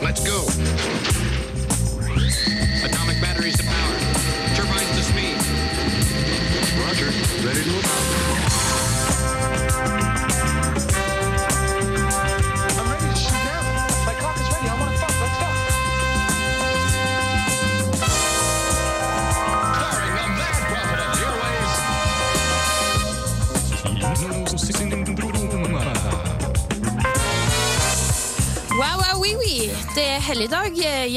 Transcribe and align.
Let's 0.00 0.20
go. 0.24 0.87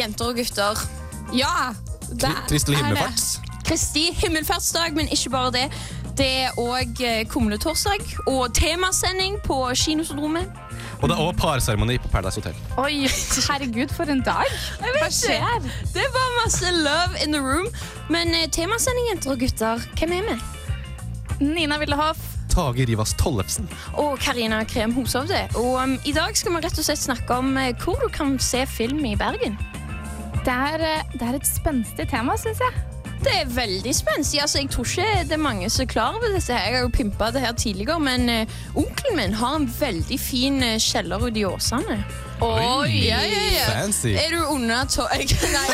Jenter 0.02 0.32
og 0.32 0.42
gutter. 0.42 0.84
Ja, 1.38 1.72
er 2.12 2.76
himmelfarts. 2.76 3.40
Kristi 3.66 4.10
himmelfartsdag, 4.18 4.96
men 4.98 5.08
ikke 5.14 5.30
bare 5.30 5.52
det. 5.56 5.68
Det 6.18 6.28
er 6.44 6.58
òg 6.60 7.00
kumletorsdag 7.32 8.04
og 8.28 8.52
temasending 8.58 9.40
på 9.46 9.64
Kinosodromet. 9.80 10.50
Og 11.02 11.10
det 11.10 11.16
er 11.16 11.22
også 11.22 11.38
parseremoni 11.38 11.98
på 11.98 12.08
Paradise 12.14 12.42
Hotel. 12.42 12.58
Oi, 12.78 13.08
herregud, 13.48 13.94
for 13.96 14.12
en 14.12 14.22
dag. 14.26 14.52
Hva 14.82 15.08
skjer? 15.10 15.70
Det 15.96 16.06
var 16.14 16.36
masse 16.44 16.74
love 16.78 17.24
in 17.24 17.34
the 17.34 17.42
room. 17.42 17.66
Men 18.10 18.36
eh, 18.38 18.46
temasending, 18.52 19.08
jenter 19.10 19.34
og 19.34 19.42
gutter, 19.42 19.82
hvem 19.98 20.14
er 20.20 20.30
vi? 20.30 20.38
Nina 21.42 21.80
Villehoff. 21.82 22.22
Tage 22.52 22.86
Rivas 22.86 23.16
Tollefsen. 23.18 23.70
Og 23.98 24.20
Karina 24.20 24.64
Krem 24.64 24.94
Hoshovde. 24.94 25.42
Og 25.56 25.80
um, 25.82 25.98
i 26.06 26.14
dag 26.14 26.38
skal 26.38 26.54
vi 26.54 26.66
rett 26.68 26.78
og 26.78 26.86
slett 26.86 27.02
snakke 27.02 27.42
om 27.42 27.56
eh, 27.58 27.74
hvor 27.82 27.98
du 28.04 28.12
kan 28.14 28.38
se 28.40 28.66
film 28.70 29.06
i 29.06 29.16
Bergen. 29.18 29.58
Det 30.46 30.54
er, 30.54 30.82
eh, 30.82 31.04
det 31.14 31.22
er 31.28 31.36
et 31.38 31.48
spenstig 31.48 32.08
tema, 32.10 32.34
syns 32.38 32.60
jeg. 32.64 32.74
Det 33.22 33.34
er 33.38 33.46
veldig 33.54 33.92
spenstig. 33.94 34.40
Altså, 34.42 34.58
jeg 34.64 34.70
tror 34.74 34.88
ikke 34.90 35.24
det 35.30 35.36
er 35.38 35.42
mange 35.44 35.68
som 35.70 35.84
er 35.84 35.90
klar 35.92 36.16
over 36.18 36.32
dette. 36.34 36.54
her. 36.54 36.64
Jeg 36.66 36.74
har 36.76 36.82
jo 36.88 36.90
pimpa 36.90 37.28
det 37.32 37.42
her 37.44 37.52
tidligere, 37.54 38.00
men 38.02 38.26
uh, 38.30 38.56
onkelen 38.76 39.16
min 39.20 39.34
har 39.38 39.56
en 39.60 39.68
veldig 39.80 40.18
fin 40.20 40.58
uh, 40.64 40.78
kjeller 40.82 41.22
ute 41.28 41.38
i 41.40 41.46
Åsane. 41.46 42.00
Oi! 42.42 42.90
Ja, 43.06 43.20
ja, 43.22 43.44
ja. 43.60 43.68
Fancy. 43.84 44.16
Er 44.18 44.34
du 44.34 44.40
under 44.50 44.86
tog? 44.90 45.06
Nei. 45.54 45.68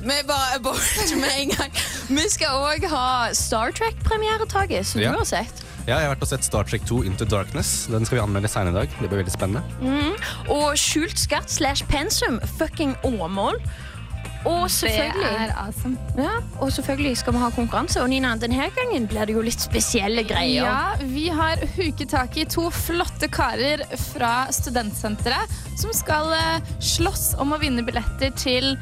Vi 0.00 0.16
bare 0.28 0.54
aborter 0.56 1.16
med 1.20 1.36
en 1.36 1.52
gang. 1.52 1.76
Vi 2.08 2.24
skal 2.32 2.64
òg 2.64 2.88
ha 2.88 3.04
Star 3.36 3.70
Trek-premieretaket, 3.76 4.86
som 4.86 5.00
Ja. 5.04 5.12
du 5.12 5.18
har 5.20 5.28
sett. 5.28 5.62
Ja, 5.82 5.96
jeg 5.98 6.06
har 6.06 6.12
vært 6.12 6.22
og 6.22 6.30
sett 6.30 6.44
Star 6.46 6.66
Trek 6.68 6.84
2 6.86 7.00
Into 7.08 7.26
Darkness. 7.26 7.88
Den 7.90 8.06
skal 8.06 8.20
vi 8.20 8.22
anmelde 8.22 8.50
senere 8.50 8.70
i 8.70 8.76
dag. 8.84 8.92
Det 9.00 9.08
blir 9.10 9.22
veldig 9.24 9.32
spennende. 9.34 9.62
Og 10.52 10.76
skjult 10.78 11.18
skatt 11.18 11.50
slash 11.50 11.82
pensum. 11.90 12.38
Fucking 12.60 12.94
Åmål. 13.08 13.58
Og 14.46 14.64
Det 14.66 14.70
selvfølgelig 14.74 15.26
er 15.38 15.52
awesome. 15.58 15.96
ja, 16.18 16.38
Og 16.60 16.72
selvfølgelig 16.72 17.16
skal 17.18 17.34
vi 17.34 17.38
ha 17.42 17.50
konkurranse. 17.54 18.02
Og 18.02 18.08
Nina, 18.10 18.34
denne 18.38 18.68
gangen 18.78 19.06
blir 19.10 19.26
det 19.26 19.34
jo 19.36 19.42
litt 19.42 19.62
spesielle 19.62 20.22
greier. 20.26 20.66
Ja, 20.66 20.94
Vi 21.02 21.28
har 21.34 21.58
huket 21.76 22.10
tak 22.14 22.38
i 22.38 22.44
to 22.46 22.68
flotte 22.70 23.30
karer 23.30 23.82
fra 24.12 24.46
studentsenteret 24.54 25.50
som 25.78 25.94
skal 25.94 26.30
eh, 26.38 26.72
slåss 26.78 27.34
om 27.42 27.54
å 27.54 27.58
vinne 27.62 27.82
billetter 27.86 28.34
til 28.38 28.76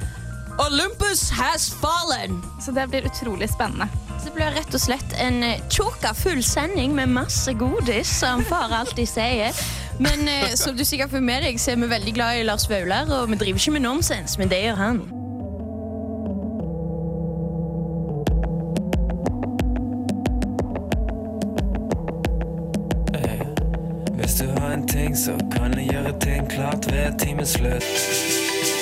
Olympus 0.61 1.31
has 1.33 1.71
fallen! 1.81 2.43
Så 2.61 2.73
det 2.77 2.89
blir 2.93 3.09
utrolig 3.09 3.49
spennende. 3.53 3.89
Det 4.25 4.35
blir 4.35 4.51
rett 4.53 4.75
og 4.75 4.81
slett 4.83 5.15
en 5.19 5.43
eh, 5.43 5.63
tjåka 5.73 6.13
full 6.15 6.43
sending 6.45 6.95
med 6.95 7.09
masse 7.09 7.53
godis, 7.53 8.11
som 8.21 8.45
far 8.45 8.73
alltid 8.73 9.09
sier. 9.09 9.57
Men 9.99 10.29
eh, 10.29 10.53
som 10.55 10.77
du 10.77 10.85
sikkert 10.85 11.11
får 11.11 11.25
med 11.25 11.43
deg, 11.45 11.61
så 11.61 11.73
er 11.73 11.81
vi 11.81 11.89
veldig 11.89 12.15
glad 12.17 12.41
i 12.41 12.45
Lars 12.45 12.69
Vaular, 12.71 13.09
og 13.09 13.31
vi 13.33 13.41
driver 13.41 13.61
ikke 13.61 13.75
med 13.79 13.85
nonsens, 13.85 14.39
men 14.39 14.53
det 14.53 14.63
gjør 14.65 14.81
han. 14.81 15.03
Hvis 24.21 24.35
du 24.35 24.61
har 24.61 24.73
en 24.73 24.89
ting, 24.89 25.17
så 25.17 25.33
kan 25.53 25.75
jeg 25.79 25.89
gjøre 25.93 26.13
ting 26.21 26.51
klart 26.51 26.93
ved 26.93 27.19
timens 27.19 27.57
slutt. 27.57 28.80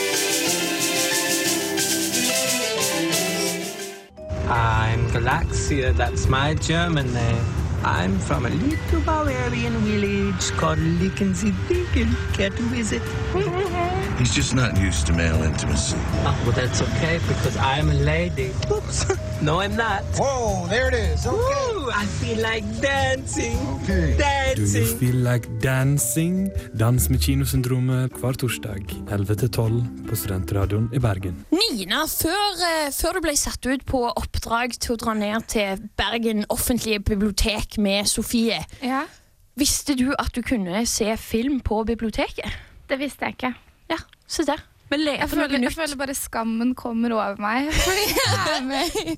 Galaxia, 5.19 5.93
that's 5.97 6.29
my 6.29 6.55
German 6.55 7.12
name. 7.12 7.45
I'm 7.83 8.21
from 8.21 8.47
a 8.47 8.51
little 8.51 9.01
Bavarian 9.01 9.73
village 9.79 10.51
called 10.53 10.79
Lickensee-Dinkel. 10.79 12.34
Care 12.34 12.51
to 12.51 12.62
visit? 12.71 13.03
He's 14.19 14.33
just 14.33 14.55
not 14.55 14.79
used 14.79 15.09
to 15.09 15.12
male 15.12 15.43
intimacy. 15.43 15.97
Oh, 16.23 16.41
well, 16.45 16.53
that's 16.53 16.81
okay 16.83 17.19
because 17.27 17.56
I'm 17.56 17.91
a 17.91 17.95
lady. 17.95 18.53
Oops. 18.71 19.06
No, 19.41 19.61
I'm 19.61 19.77
not. 19.77 20.03
Whoa, 20.19 20.67
there 20.67 20.89
it 20.89 20.95
is. 20.95 21.25
Okay. 21.25 21.37
Woo, 21.37 21.78
I 21.91 22.04
feel 22.21 22.38
like 22.43 22.65
dancing. 22.82 23.56
Okay. 23.82 24.15
Do 24.56 24.62
you 24.62 24.84
feel 24.99 25.16
like 25.16 25.49
dancing? 25.62 26.50
Dans 26.78 27.09
med 27.10 27.21
Kinosyndromet 27.21 28.12
hver 28.21 28.37
torsdag 28.37 28.84
11-12 29.09 30.09
på 30.09 30.16
Studentradioen 30.16 30.88
i 30.93 31.00
Bergen. 31.00 31.38
Nina, 31.54 32.03
før, 32.06 32.62
eh, 32.69 32.91
før 32.93 33.19
du 33.19 33.21
ble 33.25 33.34
satt 33.37 33.66
ut 33.66 33.84
på 33.88 34.03
oppdrag 34.10 34.76
til 34.78 34.97
å 34.97 34.99
dra 35.00 35.15
ned 35.15 35.47
til 35.49 35.82
Bergen 35.97 36.44
offentlige 36.53 37.00
bibliotek 37.00 37.78
med 37.78 38.05
Sofie, 38.10 38.60
Ja, 38.82 39.05
visste 39.56 39.94
du 39.99 40.12
at 40.19 40.34
du 40.34 40.43
kunne 40.43 40.84
se 40.87 41.16
film 41.16 41.60
på 41.60 41.84
biblioteket? 41.87 42.53
Det 42.88 42.99
visste 42.99 43.25
jeg 43.25 43.38
ikke. 43.38 43.55
Ja, 43.91 43.97
se 44.26 44.44
der. 44.44 44.60
Vi 44.88 44.99
le 45.00 45.15
Jeg 45.19 45.28
føler, 45.28 45.59
jeg 45.60 45.75
føler 45.75 45.99
bare 46.00 46.16
skammen 46.16 46.75
kommer 46.78 47.12
over 47.16 47.41
meg 47.43 47.69
fordi 47.84 48.04
jeg 48.09 48.53
er 48.54 48.65
med 48.65 48.99
i, 49.03 49.16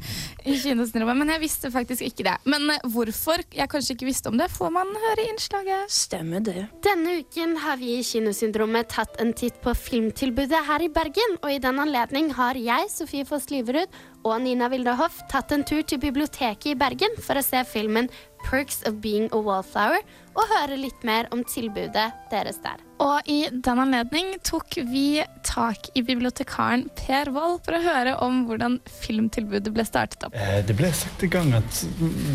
i 0.51 0.57
Kinosyndromet. 0.59 1.21
Men 1.23 1.33
jeg 1.35 1.43
visste 1.45 1.71
faktisk 1.73 2.05
ikke 2.07 2.27
det. 2.27 2.37
Men 2.51 2.67
eh, 2.75 2.87
hvorfor 2.91 3.45
jeg 3.55 3.71
kanskje 3.71 3.97
ikke 3.97 4.09
visste 4.09 4.33
om 4.33 4.39
det, 4.41 4.51
får 4.51 4.73
man 4.75 4.91
høre 5.05 5.25
i 5.25 5.31
innslaget. 5.31 5.91
Stemmer 5.95 6.43
det. 6.47 6.67
Denne 6.87 7.21
uken 7.23 7.57
har 7.63 7.79
vi 7.81 7.97
i 7.99 8.07
Kinosyndromet 8.07 8.91
tatt 8.97 9.21
en 9.23 9.35
titt 9.37 9.61
på 9.65 9.75
filmtilbudet 9.79 10.65
her 10.67 10.87
i 10.87 10.91
Bergen. 10.93 11.39
Og 11.45 11.55
i 11.55 11.61
den 11.63 11.79
anledning 11.83 12.33
har 12.39 12.59
jeg, 12.59 12.91
Sofie 12.91 13.29
Foss 13.29 13.51
Liverud 13.53 14.01
og 14.27 14.43
Nina 14.45 14.69
Wilde 14.73 14.97
Hoff 14.99 15.23
tatt 15.31 15.53
en 15.55 15.65
tur 15.65 15.81
til 15.87 16.01
biblioteket 16.03 16.75
i 16.75 16.79
Bergen 16.79 17.15
for 17.25 17.39
å 17.39 17.45
se 17.45 17.63
filmen 17.69 18.11
Perks 18.47 18.83
of 18.89 19.01
Being 19.03 19.29
a 19.33 19.39
Wallflower 19.41 20.01
og 20.39 20.47
høre 20.53 20.77
litt 20.79 21.03
mer 21.07 21.29
om 21.35 21.43
tilbudet 21.45 22.07
deres 22.31 22.61
der. 22.65 22.81
Og 23.03 23.27
i 23.31 23.49
den 23.51 23.81
anledning 23.83 24.33
tok 24.47 24.77
vi 24.91 25.23
tak 25.47 25.91
i 25.99 26.03
bibliotekaren 26.07 26.87
Per 26.99 27.31
Wold 27.35 27.61
for 27.67 27.77
å 27.79 27.83
høre 27.85 28.17
om 28.25 28.45
hvordan 28.49 28.79
filmtilbudet 29.03 29.73
ble 29.75 29.85
startet 29.89 30.27
opp. 30.29 30.37
Eh, 30.37 30.61
Det 30.67 30.77
ble 30.79 30.93
sagt 30.95 31.23
i 31.27 31.31
gang 31.33 31.53
at 31.59 31.83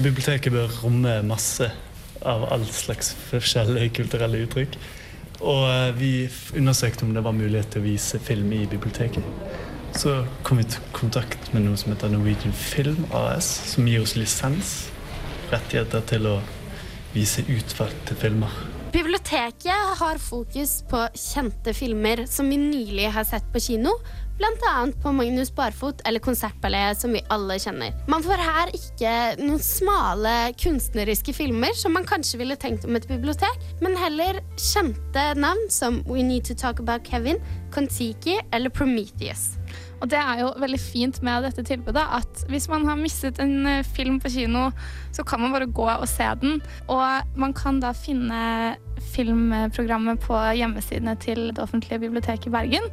biblioteket 0.03 0.53
bør 0.53 0.71
romme 0.83 1.19
masse 1.27 1.69
av 2.25 2.47
all 2.51 2.65
slags 2.65 3.13
forskjellige 3.29 3.93
kulturelle 4.01 4.43
uttrykk. 4.45 4.77
Og 5.41 5.63
eh, 5.69 5.91
vi 5.99 6.11
undersøkte 6.57 7.05
om 7.05 7.13
det 7.15 7.23
var 7.25 7.35
mulighet 7.35 7.73
til 7.75 7.83
å 7.83 7.87
vise 7.89 8.19
film 8.23 8.51
i 8.55 8.65
biblioteket. 8.71 9.23
Så 9.95 10.25
kom 10.43 10.59
vi 10.59 10.65
i 10.67 10.79
kontakt 10.91 11.53
med 11.53 11.63
noe 11.63 11.77
som 11.79 11.93
heter 11.93 12.11
Norwegian 12.11 12.51
Film 12.55 13.05
AS, 13.15 13.47
som 13.71 13.87
gir 13.87 14.01
oss 14.03 14.17
lisens, 14.19 14.89
rettigheter 15.51 16.05
til 16.09 16.29
å 16.29 16.37
vise 17.15 17.45
utvalgte 17.47 18.17
filmer. 18.19 18.51
Biblioteket 18.95 19.97
har 19.99 20.19
fokus 20.23 20.77
på 20.87 21.01
kjente 21.19 21.73
filmer 21.75 22.21
som 22.31 22.47
vi 22.47 22.55
nylig 22.59 23.09
har 23.11 23.25
sett 23.27 23.47
på 23.51 23.59
kino. 23.59 23.91
bl.a. 24.37 24.87
på 25.03 25.11
Magnus 25.15 25.51
Barfot 25.55 26.01
eller 26.07 26.19
Konsertballet, 26.19 26.97
som 26.99 27.11
vi 27.11 27.21
alle 27.31 27.55
kjenner. 27.59 27.91
Man 28.07 28.23
får 28.23 28.43
her 28.43 28.71
ikke 28.75 29.11
noen 29.41 29.59
smale 29.63 30.33
kunstneriske 30.59 31.35
filmer 31.35 31.75
som 31.75 31.95
man 31.95 32.07
kanskje 32.07 32.39
ville 32.39 32.55
tenkt 32.59 32.87
om 32.87 32.95
et 32.95 33.07
bibliotek, 33.07 33.59
men 33.83 33.95
heller 33.99 34.39
kjente 34.55 35.27
navn 35.39 35.67
som 35.71 36.01
We 36.07 36.23
Need 36.23 36.47
To 36.47 36.55
Talk 36.55 36.79
About 36.83 37.07
Kevin, 37.07 37.39
Kon-Tiki 37.75 38.39
eller 38.51 38.71
Prometheus. 38.71 39.55
Og 40.05 40.11
det 40.13 40.19
er 40.21 40.43
jo 40.43 40.51
veldig 40.61 40.77
fint 40.77 41.17
med 41.25 41.47
dette 41.47 41.63
tilbudet 41.65 42.03
at 42.13 42.43
hvis 42.51 42.67
man 42.69 42.83
har 42.85 42.99
mistet 42.99 43.39
en 43.41 43.65
eh, 43.65 43.87
film 43.95 44.19
på 44.21 44.29
kino, 44.29 44.67
så 45.15 45.25
kan 45.25 45.41
man 45.41 45.55
bare 45.55 45.65
gå 45.65 45.87
og 45.89 46.05
se 46.05 46.27
den. 46.43 46.59
Og 46.93 47.33
man 47.41 47.55
kan 47.57 47.79
da 47.81 47.89
finne 47.97 48.75
filmprogrammet 49.15 50.21
på 50.21 50.37
hjemmesidene 50.59 51.15
til 51.23 51.47
det 51.55 51.63
offentlige 51.63 52.03
biblioteket 52.03 52.51
i 52.51 52.53
Bergen. 52.53 52.85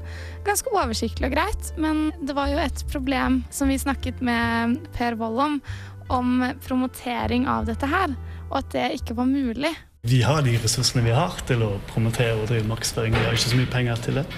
Ganske 0.46 0.72
oversiktlig 0.72 1.28
og 1.28 1.36
greit, 1.36 1.72
men 1.76 2.08
det 2.24 2.38
var 2.38 2.48
jo 2.48 2.62
et 2.62 2.80
problem 2.88 3.42
som 3.52 3.68
vi 3.68 3.76
snakket 3.82 4.24
med 4.24 4.80
Per 4.96 5.20
Wold 5.20 5.44
om, 5.44 5.60
om 6.08 6.34
promotering 6.64 7.44
av 7.44 7.68
dette 7.68 7.92
her, 7.92 8.16
og 8.48 8.62
at 8.62 8.72
det 8.72 8.88
ikke 9.02 9.20
var 9.20 9.28
mulig. 9.28 9.74
Vi 10.08 10.24
har 10.24 10.40
de 10.42 10.56
ressursene 10.64 11.04
vi 11.04 11.12
har 11.14 11.36
til 11.46 11.60
å 11.62 11.76
promotere 11.92 12.40
og 12.40 12.48
drive 12.48 12.66
markedsføring. 12.72 13.14
Vi 13.14 13.28
har 13.28 13.36
ikke 13.36 13.52
så 13.52 13.60
mye 13.60 13.74
penger 13.76 14.00
til 14.08 14.22
det. 14.22 14.28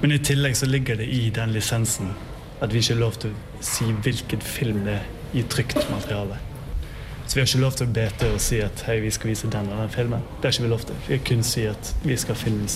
Men 0.00 0.12
i 0.12 0.18
tillegg 0.18 0.56
så 0.56 0.66
ligger 0.66 0.96
det 0.96 1.08
i 1.10 1.30
den 1.34 1.52
lisensen 1.52 2.12
at 2.62 2.72
vi 2.74 2.82
ikke 2.82 2.94
har 2.94 3.00
lov 3.00 3.16
til 3.22 3.32
å 3.34 3.64
si 3.64 3.88
hvilken 4.04 4.42
film 4.42 4.84
det 4.86 4.98
er 4.98 5.38
i 5.38 5.42
trygt 5.50 5.78
materiale. 5.90 6.38
Så 7.26 7.36
vi 7.36 7.42
har 7.42 7.48
ikke 7.50 7.60
lov 7.60 7.74
til 7.76 7.88
å 7.88 7.92
be 7.92 8.04
til 8.20 8.30
å 8.34 8.38
si 8.40 8.60
at 8.64 8.84
hei, 8.88 9.00
vi 9.04 9.10
skal 9.12 9.34
vise 9.34 9.50
den 9.52 9.66
og 9.68 9.82
den 9.82 9.90
filmen. 9.92 10.22
Det 10.38 10.48
har 10.48 10.54
ikke 10.54 10.64
vi 10.64 10.70
lov 10.72 10.86
til. 10.88 11.02
Vi 11.08 11.18
har 11.18 11.26
kun 11.28 11.44
si 11.44 11.66
at 11.68 11.90
vi 12.06 12.16
skal 12.16 12.38
filme 12.38 12.70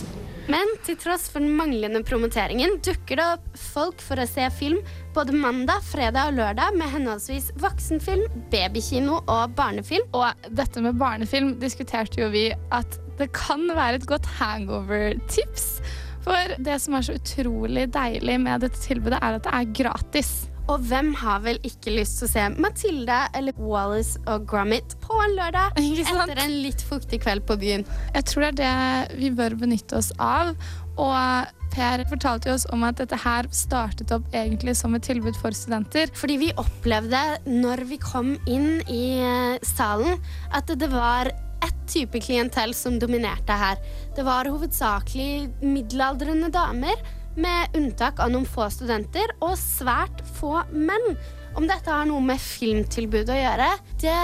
Men 0.51 0.75
til 0.85 0.99
tross 0.99 1.29
for 1.31 1.41
den 1.41 1.55
manglende 1.57 2.03
promoteringen 2.05 2.77
dukker 2.83 3.17
det 3.17 3.27
opp 3.37 3.47
folk 3.57 4.03
for 4.03 4.19
å 4.19 4.27
se 4.27 4.49
film 4.59 4.83
både 5.15 5.33
mandag, 5.33 5.81
fredag 5.87 6.33
og 6.33 6.41
lørdag 6.41 6.77
med 6.77 6.91
henholdsvis 6.91 7.53
voksenfilm, 7.63 8.27
babykino 8.51 9.23
og 9.23 9.55
barnefilm. 9.57 10.05
Og 10.13 10.51
dette 10.51 10.83
med 10.83 10.99
barnefilm 11.01 11.55
diskuterte 11.63 12.25
jo 12.25 12.29
vi 12.35 12.49
at 12.75 12.99
det 13.21 13.31
kan 13.37 13.69
være 13.71 14.01
et 14.01 14.09
godt 14.11 14.27
hangover-tips. 14.41 15.82
For 16.23 16.57
det 16.63 16.79
som 16.83 16.97
er 16.97 17.07
så 17.07 17.19
utrolig 17.19 17.89
deilig 17.95 18.39
med 18.43 18.65
dette 18.65 18.81
tilbudet, 18.85 19.19
er 19.19 19.39
at 19.39 19.47
det 19.47 19.55
er 19.59 19.71
gratis. 19.83 20.33
Og 20.71 20.85
hvem 20.87 21.11
har 21.19 21.41
vel 21.43 21.59
ikke 21.67 21.91
lyst 21.91 22.21
til 22.21 22.29
å 22.29 22.31
se 22.31 22.45
Matilda 22.63 23.25
eller 23.35 23.57
Wallace 23.59 24.21
og 24.31 24.45
Gromit 24.49 24.95
på 25.03 25.17
en 25.25 25.35
lørdag 25.35 25.81
etter 26.05 26.39
en 26.45 26.55
litt 26.63 26.85
fuktig 26.87 27.19
kveld 27.25 27.43
på 27.49 27.59
byen? 27.59 27.83
Jeg 28.15 28.29
tror 28.31 28.47
det 28.47 28.69
er 28.69 29.11
det 29.11 29.19
vi 29.19 29.33
bør 29.35 29.59
benytte 29.59 29.99
oss 29.99 30.13
av. 30.23 30.55
Og 31.01 31.59
Per 31.73 32.03
fortalte 32.05 32.51
jo 32.51 32.55
oss 32.59 32.67
om 32.69 32.83
at 32.85 32.99
dette 33.01 33.17
her 33.17 33.47
startet 33.57 34.11
opp 34.13 34.27
egentlig 34.37 34.75
som 34.77 34.93
et 34.93 35.07
tilbud 35.07 35.39
for 35.41 35.57
studenter. 35.57 36.11
Fordi 36.13 36.37
vi 36.43 36.51
opplevde 36.61 37.23
når 37.49 37.87
vi 37.89 37.99
kom 38.03 38.35
inn 38.45 38.83
i 38.93 39.07
eh, 39.25 39.57
salen, 39.65 40.21
at 40.53 40.69
det 40.69 40.91
var 40.93 41.33
ett 41.65 41.83
type 41.93 42.21
klientell 42.21 42.75
som 42.75 42.99
dominerte 42.99 43.57
her. 43.59 43.81
Det 44.17 44.25
var 44.27 44.51
hovedsakelig 44.51 45.51
middelaldrende 45.63 46.53
damer, 46.53 46.97
med 47.33 47.77
unntak 47.77 48.19
av 48.21 48.33
noen 48.33 48.45
få 48.49 48.67
studenter, 48.73 49.31
og 49.41 49.57
svært 49.57 50.21
få 50.37 50.59
menn. 50.73 51.15
Om 51.53 51.67
dette 51.69 51.93
har 51.93 52.07
noe 52.09 52.23
med 52.25 52.41
filmtilbud 52.41 53.29
å 53.29 53.35
gjøre, 53.37 53.67
det 54.01 54.15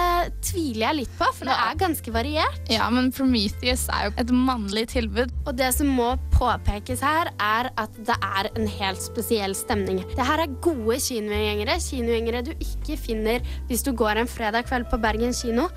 tviler 0.49 0.87
jeg 0.87 0.97
litt 1.03 1.11
på, 1.19 1.27
for 1.37 1.49
det 1.49 1.57
er 1.61 1.81
ganske 1.83 2.13
variert. 2.15 2.71
Ja, 2.73 2.87
men 2.93 3.11
Prometheus 3.13 3.85
er 3.93 4.07
jo 4.07 4.15
et 4.23 4.33
mannlig 4.33 4.87
tilbud. 4.95 5.35
Og 5.45 5.59
det 5.59 5.69
som 5.77 5.91
må 5.93 6.15
påpekes 6.33 7.05
her, 7.05 7.29
er 7.37 7.69
at 7.77 8.01
det 8.09 8.17
er 8.17 8.49
en 8.55 8.69
helt 8.79 9.05
spesiell 9.05 9.57
stemning. 9.59 10.01
Det 10.15 10.25
her 10.25 10.45
er 10.45 10.57
gode 10.65 10.97
kinogjengere, 11.05 11.77
kinogjengere 11.85 12.45
du 12.49 12.55
ikke 12.57 12.97
finner 12.97 13.45
hvis 13.69 13.85
du 13.85 13.93
går 13.93 14.23
en 14.23 14.31
fredag 14.31 14.69
kveld 14.71 14.89
på 14.89 15.01
Bergen 15.03 15.37
kino. 15.37 15.69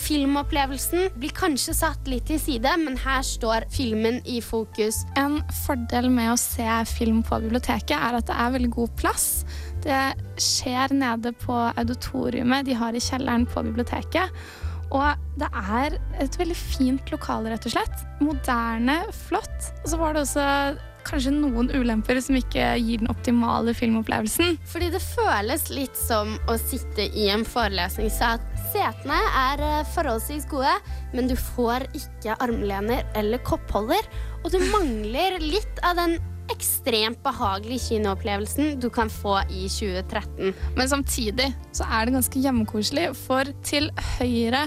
Filmopplevelsen 0.00 1.10
blir 1.20 1.32
kanskje 1.36 1.74
satt 1.76 2.08
litt 2.08 2.26
til 2.30 2.40
side, 2.40 2.72
men 2.82 2.96
her 3.02 3.20
står 3.26 3.66
filmen 3.72 4.20
i 4.28 4.40
fokus. 4.44 5.02
En 5.20 5.40
fordel 5.64 6.08
med 6.12 6.32
å 6.32 6.38
se 6.40 6.66
film 6.88 7.20
på 7.26 7.40
biblioteket 7.44 7.96
er 7.98 8.16
at 8.18 8.28
det 8.30 8.38
er 8.38 8.56
veldig 8.56 8.72
god 8.78 8.96
plass. 9.00 9.28
Det 9.84 10.00
skjer 10.40 10.96
nede 10.96 11.34
på 11.44 11.54
auditoriumet 11.54 12.66
de 12.68 12.76
har 12.80 12.96
i 12.96 13.04
kjelleren 13.04 13.46
på 13.48 13.64
biblioteket. 13.68 14.40
Og 14.90 15.26
det 15.38 15.48
er 15.54 15.94
et 16.22 16.36
veldig 16.38 16.56
fint 16.58 17.12
lokale, 17.12 17.52
rett 17.52 17.66
og 17.68 17.76
slett. 17.76 18.06
Moderne, 18.24 19.02
flott. 19.28 19.70
Og 19.84 19.92
så 19.92 20.00
var 20.00 20.16
det 20.16 20.24
også 20.24 20.46
kanskje 21.06 21.32
noen 21.34 21.70
ulemper 21.72 22.18
som 22.22 22.36
ikke 22.38 22.64
gir 22.82 23.00
den 23.00 23.10
optimale 23.12 23.74
filmopplevelsen. 23.76 24.58
Fordi 24.68 24.90
det 24.92 25.02
føles 25.04 25.68
litt 25.72 25.96
som 25.98 26.34
å 26.50 26.58
sitte 26.60 27.06
i 27.06 27.30
en 27.32 27.46
forelesningssal. 27.46 28.42
Setene 28.70 29.18
er 29.34 29.62
eh, 29.66 29.86
forholdsvis 29.94 30.46
gode, 30.50 30.72
men 31.14 31.30
du 31.30 31.36
får 31.38 31.88
ikke 31.96 32.36
armlener 32.42 33.06
eller 33.18 33.42
koppholder. 33.46 34.06
Og 34.44 34.52
du 34.54 34.60
mangler 34.74 35.40
litt 35.42 35.82
av 35.86 35.98
den 35.98 36.18
ekstremt 36.50 37.20
behagelige 37.22 37.84
kinoopplevelsen 37.88 38.80
du 38.82 38.88
kan 38.92 39.10
få 39.12 39.36
i 39.50 39.68
2013. 39.70 40.54
Men 40.76 40.90
samtidig 40.90 41.50
så 41.76 41.86
er 41.86 42.06
det 42.06 42.16
ganske 42.16 42.42
hjemmekoselig, 42.42 43.04
for 43.18 43.50
til 43.66 43.90
høyre 44.18 44.64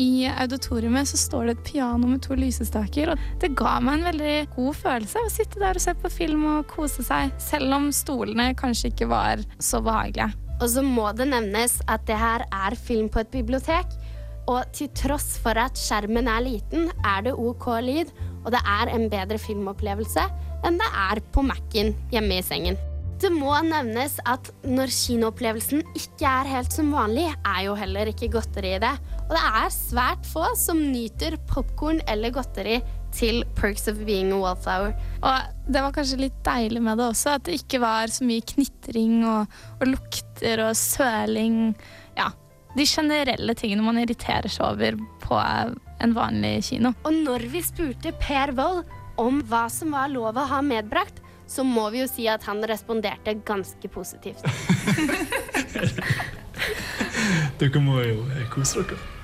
i 0.00 0.26
auditoriumet 0.28 1.08
så 1.08 1.20
står 1.20 1.50
det 1.50 1.56
et 1.56 1.68
piano 1.72 2.08
med 2.08 2.24
to 2.24 2.36
lysestaker, 2.36 3.12
og 3.12 3.28
det 3.42 3.54
ga 3.58 3.76
meg 3.84 4.00
en 4.00 4.08
veldig 4.10 4.34
god 4.56 4.80
følelse 4.80 5.24
å 5.24 5.32
sitte 5.32 5.62
der 5.62 5.78
og 5.78 5.86
se 5.86 5.96
på 6.00 6.12
film 6.12 6.48
og 6.56 6.66
kose 6.72 7.04
seg, 7.06 7.36
selv 7.42 7.78
om 7.78 7.92
stolene 7.94 8.52
kanskje 8.58 8.92
ikke 8.92 9.12
var 9.12 9.44
så 9.60 9.84
behagelige. 9.84 10.45
Og 10.56 10.68
så 10.72 10.82
må 10.84 11.10
det 11.16 11.28
nevnes 11.28 11.78
at 11.90 12.06
det 12.08 12.16
her 12.20 12.46
er 12.48 12.76
film 12.78 13.10
på 13.12 13.22
et 13.22 13.32
bibliotek. 13.32 13.86
Og 14.46 14.62
til 14.76 14.90
tross 14.94 15.34
for 15.42 15.58
at 15.58 15.78
skjermen 15.78 16.28
er 16.30 16.44
liten, 16.44 16.90
er 17.04 17.26
det 17.26 17.34
OK 17.34 17.66
lyd, 17.82 18.12
og 18.44 18.52
det 18.54 18.62
er 18.62 18.92
en 18.94 19.08
bedre 19.10 19.40
filmopplevelse 19.42 20.22
enn 20.66 20.78
det 20.80 20.86
er 20.98 21.20
på 21.34 21.42
Mac-en 21.46 21.92
hjemme 22.10 22.38
i 22.38 22.44
sengen. 22.44 22.78
Det 23.16 23.30
må 23.32 23.54
nevnes 23.64 24.18
at 24.28 24.50
når 24.66 24.90
kinoopplevelsen 24.92 25.80
ikke 25.96 26.28
er 26.28 26.50
helt 26.50 26.74
som 26.74 26.90
vanlig, 26.92 27.30
er 27.48 27.60
jo 27.64 27.76
heller 27.78 28.10
ikke 28.10 28.28
godteri 28.34 28.74
i 28.76 28.80
det. 28.82 28.92
Og 29.24 29.32
det 29.32 29.44
er 29.62 29.72
svært 29.72 30.26
få 30.28 30.50
som 30.58 30.82
nyter 30.92 31.38
popkorn 31.48 32.02
eller 32.12 32.34
godteri 32.34 32.76
til 33.16 33.42
Perks 33.56 33.88
of 33.90 34.00
Being 34.06 34.32
a 34.34 34.40
Wallflower. 34.40 34.94
Og 35.24 35.70
det 35.72 35.82
var 35.82 35.94
kanskje 35.96 36.20
litt 36.26 36.38
deilig 36.46 36.82
med 36.84 37.00
det 37.00 37.08
også, 37.10 37.36
at 37.36 37.46
det 37.48 37.60
ikke 37.62 37.80
var 37.82 38.12
så 38.12 38.26
mye 38.28 38.44
knitring 38.54 39.22
og, 39.26 39.56
og 39.80 39.86
lukter 39.94 40.62
og 40.66 40.74
søling. 40.78 41.74
Ja, 42.18 42.30
de 42.76 42.86
generelle 42.88 43.56
tingene 43.56 43.84
man 43.86 44.00
irriterer 44.02 44.52
seg 44.52 44.66
over 44.68 44.98
på 45.24 45.40
en 45.40 46.16
vanlig 46.16 46.58
kino. 46.70 46.92
Og 47.08 47.22
når 47.24 47.48
vi 47.52 47.64
spurte 47.64 48.12
Per 48.20 48.52
Wold 48.58 48.84
om 49.20 49.40
hva 49.48 49.66
som 49.72 49.96
var 49.96 50.12
lov 50.12 50.36
å 50.36 50.48
ha 50.50 50.60
medbrakt, 50.64 51.22
så 51.48 51.62
må 51.64 51.88
vi 51.94 52.02
jo 52.02 52.08
si 52.10 52.26
at 52.28 52.44
han 52.48 52.60
responderte 52.66 53.36
ganske 53.46 53.88
positivt. 53.88 54.42
Dere 57.60 57.80
må 57.80 58.00
jo 58.04 58.24
kose 58.52 58.82
dere. 58.82 59.15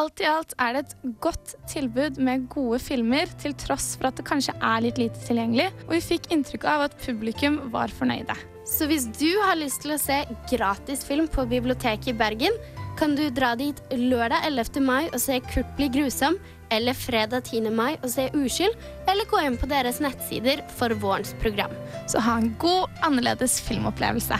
Alt 0.00 0.20
i 0.22 0.28
alt 0.28 0.54
er 0.62 0.76
det 0.76 0.80
et 0.86 1.16
godt 1.20 1.50
tilbud 1.68 2.20
med 2.24 2.46
gode 2.52 2.78
filmer, 2.80 3.28
til 3.42 3.52
tross 3.58 3.92
for 3.98 4.08
at 4.08 4.16
det 4.16 4.24
kanskje 4.28 4.54
er 4.56 4.84
litt 4.86 5.00
lite 5.00 5.20
tilgjengelig, 5.26 5.66
og 5.88 5.92
vi 5.92 6.00
fikk 6.06 6.30
inntrykk 6.32 6.64
av 6.72 6.86
at 6.86 6.96
publikum 7.02 7.58
var 7.74 7.92
fornøyde. 7.92 8.36
Så 8.70 8.86
hvis 8.88 9.08
du 9.18 9.28
har 9.42 9.58
lyst 9.58 9.82
til 9.84 9.92
å 9.92 10.00
se 10.00 10.22
gratis 10.48 11.04
film 11.04 11.28
på 11.28 11.44
biblioteket 11.50 12.14
i 12.14 12.16
Bergen, 12.16 12.56
kan 12.96 13.12
du 13.18 13.26
dra 13.34 13.52
dit 13.58 13.76
lørdag 13.92 14.48
11. 14.48 14.80
mai 14.84 15.10
og 15.10 15.20
se 15.20 15.36
Kurt 15.50 15.68
bli 15.76 15.90
grusom, 15.92 16.38
eller 16.72 16.96
fredag 16.96 17.50
10. 17.50 17.68
mai 17.74 17.98
og 17.98 18.08
se 18.14 18.30
Uskyld, 18.36 18.76
eller 19.10 19.28
gå 19.28 19.44
inn 19.44 19.60
på 19.60 19.68
deres 19.68 20.00
nettsider 20.00 20.64
for 20.78 20.96
vårens 21.02 21.34
program. 21.42 21.74
Så 22.08 22.22
ha 22.24 22.38
en 22.40 22.54
god, 22.62 22.88
annerledes 23.04 23.60
filmopplevelse. 23.68 24.38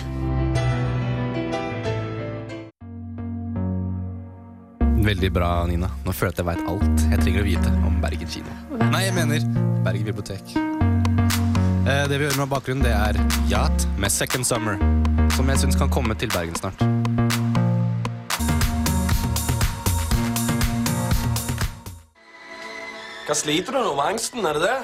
Veldig 5.00 5.30
bra, 5.32 5.48
Nina. 5.66 5.88
Nå 6.04 6.12
føler 6.12 6.32
jeg 6.32 6.36
at 6.36 6.40
jeg 6.42 6.48
veit 6.50 6.68
alt 6.70 7.04
jeg 7.10 7.22
trenger 7.24 7.42
å 7.42 7.46
vite 7.46 7.72
om 7.88 7.96
Bergen 8.02 8.28
kino. 8.30 8.56
Nei, 8.92 9.04
jeg 9.06 9.14
mener 9.16 9.46
Bergen 9.86 10.06
bibliotek. 10.10 10.52
Eh, 11.88 12.04
Det 12.10 12.18
vi 12.20 12.26
hører 12.26 12.36
med 12.42 12.50
bakgrunnen, 12.52 12.84
det 12.84 12.92
er 12.92 13.16
Yacht 13.50 13.86
med 13.98 14.12
Second 14.12 14.44
Summer, 14.46 14.76
som 15.36 15.48
jeg 15.48 15.58
syns 15.64 15.76
kan 15.80 15.88
komme 15.90 16.14
til 16.20 16.28
Bergen 16.34 16.54
snart. 16.54 16.76
Hva 23.26 23.36
sliter 23.38 23.76
du 23.76 23.78
nå 23.84 23.94
med 23.94 24.06
angsten? 24.14 24.44
Er 24.46 24.58
det 24.58 24.62
det? 24.66 24.78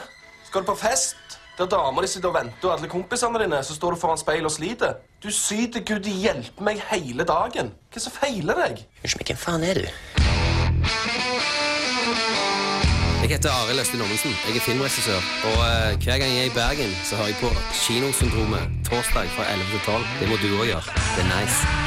Skal 0.47 0.63
du 0.63 0.71
på 0.71 0.77
fest? 0.79 1.17
Der 1.59 1.67
damer 1.67 2.03
de 2.03 2.09
sitter 2.09 2.29
og 2.29 2.35
venter, 2.35 2.69
og 2.69 2.75
alle 2.75 2.89
kompisene 2.89 3.41
dine, 3.41 3.63
så 3.65 3.75
står 3.75 3.95
du 3.95 4.01
foran 4.01 4.19
speilet 4.21 4.45
og 4.45 4.53
sliter. 4.53 4.99
Du 5.25 5.31
syter 5.33 5.81
Gud 5.89 6.05
hjelpe 6.05 6.65
meg 6.65 6.83
hele 6.91 7.25
dagen. 7.25 7.73
Hva 7.93 8.03
som 8.05 8.13
feiler 8.13 8.61
deg? 8.61 8.83
Unnskyld 9.01 9.23
meg, 9.23 9.31
hvem 9.33 9.41
faen 9.41 9.65
er 9.65 9.81
du? 9.81 9.87
Jeg 13.23 13.33
heter 13.33 13.51
Arild 13.51 13.81
Østin 13.81 14.05
Ommensen. 14.05 14.37
Jeg 14.47 14.61
er 14.61 14.67
filmregissør. 14.69 15.25
Og 15.49 15.57
uh, 15.65 15.97
hver 16.05 16.21
gang 16.21 16.29
jeg 16.37 16.45
er 16.45 16.53
i 16.53 16.55
Bergen, 16.61 16.93
så 17.09 17.17
hører 17.17 17.33
jeg 17.33 17.41
på 17.41 17.51
Kinosyndromet 17.81 18.71
torsdag 18.85 19.27
fra 19.39 19.49
11 19.57 19.73
til 19.73 19.81
12. 19.89 20.07
Det 20.21 20.29
må 20.29 20.37
du 20.45 20.49
òg 20.61 20.71
gjøre. 20.75 20.87
Det 21.17 21.25
er 21.25 21.31
nice. 21.33 21.86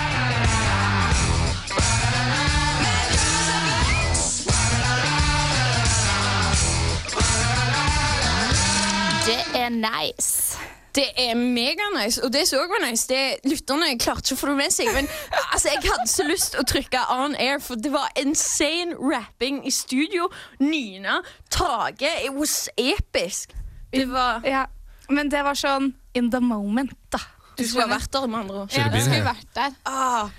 Er 9.69 9.77
nice. 9.77 10.59
Det 10.95 11.05
er 11.21 11.35
meganice, 11.37 12.23
og 12.25 12.33
det 12.33 12.47
som 12.49 12.63
også 12.63 12.73
var 12.73 12.81
nice, 12.89 13.05
det 13.07 13.51
lytterne 13.51 13.91
klarte 14.01 14.33
ikke 14.33 14.39
å 14.39 14.41
få 14.41 14.49
det 14.49 14.55
med 14.57 14.73
seg. 14.73 14.89
Men 14.95 15.07
altså, 15.53 15.69
jeg 15.69 15.83
hadde 15.85 16.09
så 16.09 16.25
lyst 16.25 16.57
å 16.57 16.65
trykke 16.67 17.03
on 17.13 17.37
air, 17.37 17.61
for 17.63 17.79
det 17.79 17.91
var 17.93 18.09
insane 18.19 18.97
rapping 18.97 19.61
i 19.69 19.73
studio. 19.73 20.27
Nina, 20.59 21.19
Tage 21.53 22.09
It 22.25 22.33
was 22.33 22.67
episk. 22.77 23.53
Det 23.93 24.07
var 24.09 24.41
Ja, 24.45 24.65
men 25.09 25.29
det 25.29 25.43
var 25.45 25.57
sånn 25.57 25.93
in 26.17 26.31
the 26.33 26.41
moment, 26.41 26.97
da. 27.13 27.21
Du 27.57 27.65
skulle 27.67 27.85
ha 27.85 27.93
vært 27.93 28.11
der, 28.13 28.27
med 28.27 28.39
andre 28.45 28.63
ord. 28.63 28.73
Ja, 28.73 28.89
du 28.89 28.99
skulle 29.03 29.25
vært 29.25 29.49
der. 29.55 29.77
Ah, 29.85 30.29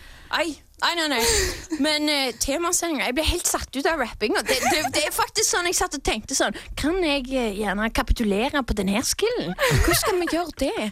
ei. 0.40 0.54
Nei, 0.80 0.92
nei, 0.96 1.06
nei. 1.12 1.78
Men 1.84 2.06
uh, 2.08 2.30
temasendinga 2.40 3.08
Jeg 3.10 3.16
ble 3.18 3.24
helt 3.28 3.48
satt 3.50 3.76
ut 3.76 3.88
av 3.90 4.00
rappinga. 4.00 4.42
Det, 4.46 4.56
det, 4.72 4.84
det 4.94 5.02
er 5.08 5.12
faktisk 5.14 5.50
sånn 5.52 5.68
jeg 5.68 5.76
satt 5.78 5.96
og 5.98 6.04
tenkte 6.06 6.36
sånn 6.38 6.56
Kan 6.80 6.98
jeg 7.04 7.26
uh, 7.34 7.50
gjerne 7.60 7.90
kapitulere 7.96 8.62
på 8.64 8.76
denne 8.78 9.02
skillen? 9.06 9.52
Hvordan 9.56 10.00
skal 10.00 10.20
vi 10.22 10.30
gjøre 10.32 10.56
det? 10.64 10.90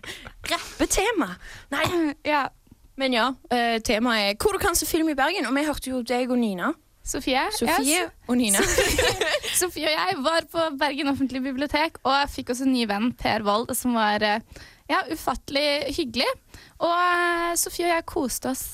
Rappetema. 0.52 1.32
Nei. 1.74 1.86
Ja. 2.28 2.46
Men 2.98 3.14
ja, 3.14 3.28
uh, 3.30 3.78
temaet 3.86 4.32
er 4.32 4.38
hvor 4.42 4.56
du 4.56 4.62
kan 4.62 4.74
se 4.76 4.86
film 4.88 5.08
i 5.12 5.16
Bergen. 5.18 5.46
Og 5.46 5.54
vi 5.56 5.64
hørte 5.68 5.92
jo 5.92 6.02
deg 6.06 6.30
og 6.34 6.40
Nina 6.40 6.72
Sofie. 7.08 7.40
Sofie 7.56 8.02
Yes. 8.02 8.10
og 8.28 8.36
Nina. 8.36 8.60
Sofie 9.60 9.88
og 9.88 9.94
jeg 9.94 10.16
var 10.26 10.44
på 10.52 10.64
Bergen 10.80 11.08
offentlige 11.08 11.46
bibliotek, 11.46 11.96
og 12.04 12.12
jeg 12.12 12.28
fikk 12.34 12.50
også 12.52 12.66
en 12.66 12.74
ny 12.74 12.82
venn, 12.90 13.06
Per 13.16 13.46
Wold, 13.46 13.72
som 13.78 13.94
var 13.96 14.20
eh, 14.26 14.42
ja, 14.90 15.00
ufattelig 15.08 15.94
hyggelig. 15.96 16.28
Og 16.84 16.92
eh, 16.92 17.54
Sofie 17.56 17.88
og 17.88 17.94
jeg 17.94 18.06
koste 18.12 18.52
oss. 18.52 18.66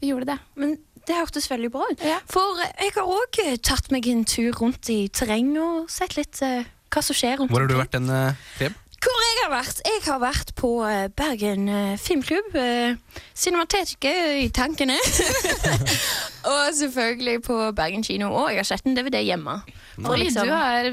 Vi 0.00 0.12
gjorde 0.12 0.32
det. 0.32 0.38
Men 0.60 0.76
det 1.08 1.16
hørtes 1.16 1.48
veldig 1.50 1.70
bra 1.74 1.86
ut. 1.90 2.04
For 2.30 2.60
eh, 2.64 2.74
jeg 2.86 2.96
har 2.96 3.14
òg 3.16 3.40
tatt 3.66 3.90
meg 3.94 4.08
en 4.10 4.24
tur 4.28 4.52
rundt 4.60 4.92
i 4.92 5.02
terrenget 5.12 5.62
og 5.62 5.90
sett 5.92 6.16
litt 6.18 6.40
uh, 6.44 6.62
hva 6.90 7.02
som 7.04 7.16
skjer 7.16 7.40
rundt 7.40 7.52
Hvor 7.52 7.64
har 7.64 7.70
du 7.70 7.76
vært 7.78 7.96
den, 7.96 8.08
uh, 8.10 8.48
Kleb? 8.58 8.79
Hvor 9.00 9.20
jeg 9.24 9.36
har 9.40 9.50
vært? 9.54 9.78
Jeg 9.86 10.00
har 10.04 10.18
vært 10.20 10.50
på 10.60 10.70
eh, 10.84 11.06
Bergen 11.16 11.68
eh, 11.72 11.94
filmklubb. 11.96 12.50
Uh, 12.52 13.22
Cinemateket 13.32 14.42
i 14.42 14.50
tankene. 14.52 14.98
og 16.50 16.74
selvfølgelig 16.76 17.38
på 17.46 17.56
Bergen 17.78 18.04
kino. 18.04 18.28
Og 18.42 18.50
jeg 18.52 18.60
har 18.60 18.68
sett 18.68 18.84
en 18.84 18.98
DVD 18.98 19.22
hjemme. 19.24 19.54
For 19.96 20.12
Oi, 20.12 20.18
liksom- 20.20 20.44
du 20.44 20.52
har 20.52 20.90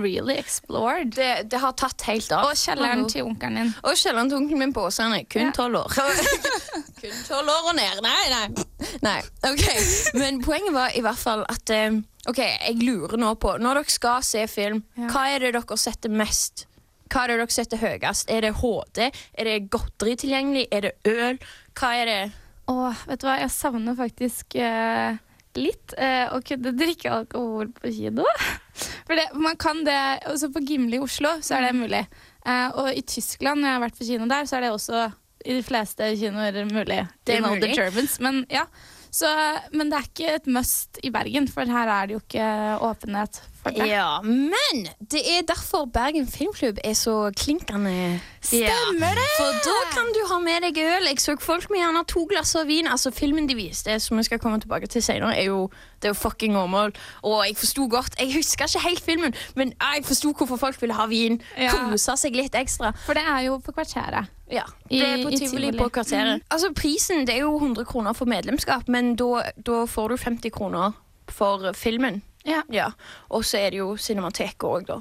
really 0.00 0.38
explored. 0.40 1.12
Det, 1.18 1.50
det 1.52 1.60
har 1.60 1.76
tatt 1.76 2.06
helt 2.08 2.32
av. 2.32 2.48
Og 2.48 2.56
kjelleren 2.56 3.04
til 3.12 3.28
onkelen 3.28 3.60
din. 3.60 3.74
Og 3.84 3.92
kjelleren 4.00 4.32
til 4.32 4.40
onkelen 4.40 4.64
min 4.64 4.72
på 4.76 4.88
Åsane. 4.88 5.20
Kun 5.28 5.50
Ja. 5.50 5.52
tolv 5.52 5.82
år. 5.84 5.92
Kun 7.04 7.22
tolv 7.28 7.52
år 7.58 7.70
og 7.74 7.76
ned. 7.76 8.00
Nei, 8.08 8.24
nei. 8.32 8.66
nei. 9.04 9.18
Ok, 9.50 9.64
Men 10.16 10.40
poenget 10.44 10.72
var 10.72 10.96
i 10.96 11.04
hvert 11.04 11.20
fall 11.20 11.44
at 11.52 11.70
eh, 11.76 12.00
Ok, 12.24 12.38
jeg 12.40 12.78
lurer 12.80 13.20
nå 13.20 13.34
på 13.36 13.58
Når 13.60 13.82
dere 13.82 13.92
skal 13.92 14.22
se 14.24 14.46
film, 14.48 14.78
hva 14.96 15.26
er 15.34 15.44
det 15.44 15.50
dere 15.58 15.76
setter 15.76 16.08
mest? 16.08 16.64
Hva 17.12 17.24
er 17.24 17.32
det 17.32 17.36
dere 17.42 17.54
setter 17.54 17.82
høyest? 17.82 18.30
Er 18.32 18.46
det 18.46 18.54
HD? 18.60 19.04
Er 19.34 19.50
det 19.50 19.68
godteri 19.72 20.16
tilgjengelig? 20.20 20.66
Er 20.72 20.88
det 20.88 20.94
øl? 21.10 21.38
Hva 21.78 21.92
er 22.00 22.10
det? 22.10 22.22
Åh, 22.72 23.04
vet 23.10 23.20
du 23.20 23.26
hva, 23.28 23.38
jeg 23.42 23.52
savner 23.52 23.96
faktisk 23.98 24.56
eh, 24.56 25.18
litt 25.60 25.94
eh, 26.00 26.32
å 26.32 26.40
kunne 26.44 26.72
drikke 26.76 27.12
alkohol 27.12 27.68
på 27.76 27.92
kino. 27.92 28.24
For 29.06 29.18
det, 29.18 29.28
man 29.36 29.58
kan 29.60 29.84
det, 29.86 29.98
også 30.32 30.50
på 30.54 30.64
Gimle 30.64 30.98
i 30.98 31.04
Oslo 31.04 31.36
så 31.44 31.58
er 31.58 31.68
det 31.68 31.76
mulig. 31.76 32.02
Eh, 32.46 32.66
og 32.72 32.90
i 32.96 33.04
Tyskland, 33.04 33.60
når 33.60 33.68
jeg 33.68 33.76
har 33.76 33.84
vært 33.84 34.00
på 34.00 34.08
kino 34.08 34.30
der, 34.32 34.48
så 34.48 34.58
er 34.58 34.66
det 34.66 34.74
også 34.74 35.06
i 35.44 35.58
de 35.58 35.64
fleste 35.64 36.08
kinoer 36.16 36.62
mulig. 36.70 37.02
Det 37.26 37.36
er 37.36 37.44
mulig. 37.44 37.74
Germans, 37.76 38.16
men 38.24 38.44
ja. 38.52 38.64
Så, 39.14 39.28
men 39.76 39.92
det 39.92 39.98
er 39.98 40.06
ikke 40.08 40.30
et 40.40 40.46
must 40.50 40.98
i 41.06 41.12
Bergen, 41.14 41.46
for 41.52 41.68
her 41.70 41.90
er 42.00 42.08
det 42.08 42.16
jo 42.16 42.22
ikke 42.24 42.46
åpenhet 42.82 43.38
for 43.64 43.74
det. 43.74 43.88
Ja, 43.88 44.20
men 44.22 44.84
det 45.10 45.22
er 45.24 45.42
derfor 45.48 45.84
Bergen 45.84 46.26
Filmklubb 46.28 46.78
er 46.84 46.92
så 46.98 47.30
klinkende. 47.36 48.20
Stemmer 48.44 49.16
det! 49.16 49.28
For 49.38 49.58
da 49.64 49.76
kan 49.94 50.12
du 50.14 50.20
ha 50.28 50.38
med 50.42 50.66
deg 50.66 50.80
øl. 50.84 51.08
Jeg 51.08 51.20
så 51.22 51.36
folk 51.40 51.70
med 51.72 51.80
gjerne 51.80 52.04
to 52.10 52.26
glass 52.30 52.54
av 52.60 52.68
vin. 52.68 52.86
Altså 52.90 53.10
Filmen 53.14 53.48
de 53.48 53.56
viste, 53.56 53.96
som 54.00 54.20
vi 54.20 54.26
skal 54.28 54.38
komme 54.42 54.60
tilbake 54.60 54.86
til 54.92 55.02
senere, 55.02 55.36
er 55.38 55.48
jo, 55.48 55.70
det 56.02 56.10
er 56.10 56.14
jo 56.14 56.20
fucking 56.20 56.56
åmål. 56.60 56.94
Og 57.22 57.46
jeg 57.46 57.56
forsto 57.56 57.88
godt 57.88 58.20
Jeg 58.20 58.34
husker 58.36 58.68
ikke 58.68 58.88
helt 58.88 59.04
filmen, 59.04 59.34
men 59.56 59.72
jeg 59.72 60.04
forsto 60.04 60.32
hvorfor 60.32 60.56
folk 60.56 60.80
ville 60.82 60.94
ha 60.94 61.06
vin. 61.06 61.40
Ja. 61.58 61.72
Kose 61.72 62.16
seg 62.20 62.36
litt 62.36 62.54
ekstra. 62.54 62.92
For 63.06 63.16
det 63.16 63.24
er 63.24 63.46
jo 63.48 63.58
på 63.64 63.72
kvarteret. 63.72 64.30
Ja, 64.52 64.66
det 64.90 65.00
er 65.00 65.22
på 65.24 65.32
tivoli 65.32 65.72
på 65.72 65.88
kvarteret. 65.88 66.42
Mm. 66.42 66.46
Altså 66.50 66.72
Prisen 66.76 67.26
det 67.26 67.38
er 67.38 67.46
jo 67.46 67.56
100 67.56 67.84
kroner 67.88 68.12
for 68.12 68.28
medlemskap, 68.28 68.88
men 68.88 69.16
da 69.16 69.84
får 69.88 70.08
du 70.08 70.16
50 70.16 70.52
kroner 70.52 70.92
for 71.32 71.72
filmen. 71.72 72.22
Ja. 72.44 72.90
Og 73.30 73.44
så 73.46 73.58
er 73.62 73.74
det 73.74 73.80
jo 73.80 73.94
Cinemateket 74.00 74.68
òg, 74.68 74.86
da. 74.90 75.00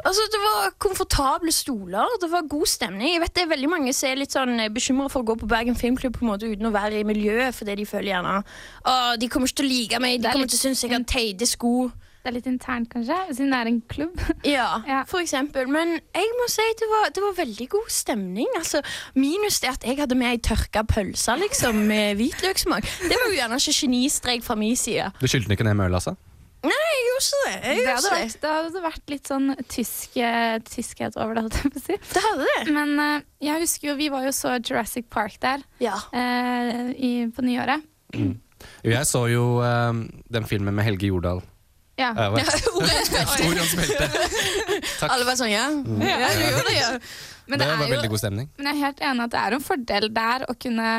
Altså, 0.00 0.24
Det 0.32 0.40
var 0.40 0.70
komfortable 0.80 1.52
stoler, 1.52 2.08
det 2.20 2.30
var 2.32 2.46
god 2.48 2.66
stemning. 2.66 3.14
Jeg 3.14 3.20
vet 3.20 3.34
det 3.36 3.42
er 3.44 3.50
veldig 3.52 3.68
Mange 3.68 3.92
som 3.92 4.08
er 4.08 4.20
litt 4.22 4.32
sånn 4.32 4.56
bekymra 4.72 5.10
for 5.12 5.20
å 5.20 5.28
gå 5.28 5.36
på 5.42 5.48
Bergen 5.50 5.76
Filmklubb 5.76 6.16
på 6.16 6.24
en 6.24 6.30
måte 6.32 6.48
uten 6.48 6.70
å 6.70 6.72
være 6.72 7.02
i 7.02 7.08
miljøet, 7.08 7.54
fordi 7.56 7.76
de 7.82 7.88
føler 7.88 8.14
gjerne 8.14 8.38
å, 8.40 8.94
de 9.20 9.28
kommer 9.28 9.50
ikke 9.50 9.60
til 9.60 9.68
å 9.68 9.72
like 9.74 10.00
meg, 10.00 10.22
de 10.22 10.30
er 10.30 10.32
kommer 10.32 10.48
litt 10.48 10.54
til 10.54 10.60
å 10.60 10.64
synes 10.68 10.84
jeg 10.86 10.94
har 10.94 11.04
teite 11.04 11.48
sko. 11.48 11.74
Det 12.20 12.28
er 12.28 12.34
litt 12.36 12.48
internt, 12.50 12.88
kanskje, 12.92 13.16
siden 13.32 13.52
det 13.52 13.58
er 13.60 13.68
en 13.70 13.78
klubb. 13.92 14.24
Ja, 14.54 15.04
for 15.08 15.20
eksempel. 15.24 15.68
Men 15.72 15.94
jeg 16.16 16.32
må 16.36 16.48
si 16.52 16.66
det 16.80 16.88
var, 16.90 17.12
det 17.16 17.22
var 17.24 17.36
veldig 17.38 17.68
god 17.76 17.92
stemning. 17.92 18.48
Altså, 18.60 18.82
minus 19.16 19.60
det 19.64 19.70
at 19.72 19.86
jeg 19.88 20.00
hadde 20.00 20.18
med 20.20 20.34
ei 20.34 20.40
tørka 20.44 20.84
pølse 20.88 21.36
liksom, 21.40 21.80
med 21.88 22.16
hvitløksmak. 22.20 22.88
Det 23.04 23.16
var 23.16 23.32
jo 23.32 23.38
gjerne 23.38 23.60
ikke 23.60 23.76
genistrek 23.84 24.44
fra 24.44 24.56
min 24.60 24.76
side. 24.76 25.08
Du 25.20 25.28
skyldte 25.28 25.56
ikke 25.56 25.64
ned 25.68 25.80
med 25.80 25.88
øl, 25.88 25.96
altså? 26.00 26.16
Nei, 26.60 26.72
jeg 26.92 27.04
gjorde 27.06 27.24
ikke 27.24 27.38
det. 27.44 27.52
Jeg 27.64 27.76
Det 27.80 27.92
hadde, 27.94 28.10
vært, 28.12 28.34
det 28.42 28.50
hadde 28.52 28.80
vært 28.84 29.12
litt 29.14 29.30
sånn 29.30 29.46
tysk, 29.72 30.16
eh, 30.20 30.58
tyskhet 30.68 31.16
over 31.16 31.38
det, 31.38 31.44
holdt 31.46 31.56
jeg 31.62 31.72
på 31.72 31.80
å 31.80 31.84
si. 31.86 31.96
Det 32.12 32.22
hadde 32.26 32.48
det. 32.50 32.74
Men 32.76 32.92
uh, 33.00 33.22
jeg 33.40 33.62
husker 33.64 33.88
jo, 33.92 33.94
vi 33.96 34.08
var 34.12 34.26
jo 34.28 34.32
så 34.36 34.58
Jurassic 34.60 35.08
Park 35.08 35.38
der 35.40 35.64
eh, 35.80 36.90
i, 37.00 37.12
på 37.32 37.46
nyåret. 37.46 37.86
Mm. 38.10 38.34
jeg 38.84 39.06
så 39.08 39.20
jo 39.30 39.42
uh, 39.62 39.94
den 40.34 40.44
filmen 40.44 40.74
med 40.76 40.84
Helge 40.84 41.06
Jordal. 41.08 41.38
Ja. 41.96 42.10
Belte. 42.12 42.58
Takk. 45.00 45.08
Alle 45.14 45.24
bare 45.24 45.36
sånn, 45.38 45.52
ja. 45.52 45.64
Mm. 45.70 46.02
Ja, 46.04 46.18
ja. 46.28 46.28
det, 46.66 46.74
ja. 46.76 46.90
Men 47.48 47.58
det 47.58 47.64
det 47.64 47.70
var 47.70 47.78
er 47.78 47.88
jo- 47.88 47.94
veldig 47.94 48.10
god 48.12 48.22
stemning. 48.22 48.50
Men 48.58 48.66
jeg 48.68 48.74
er 48.76 48.84
helt 48.84 49.00
enig 49.10 49.24
at 49.24 49.32
det 49.34 49.40
er 49.46 49.56
en 49.56 49.64
fordel 49.64 50.08
der 50.14 50.44
å 50.50 50.56
kunne 50.60 50.90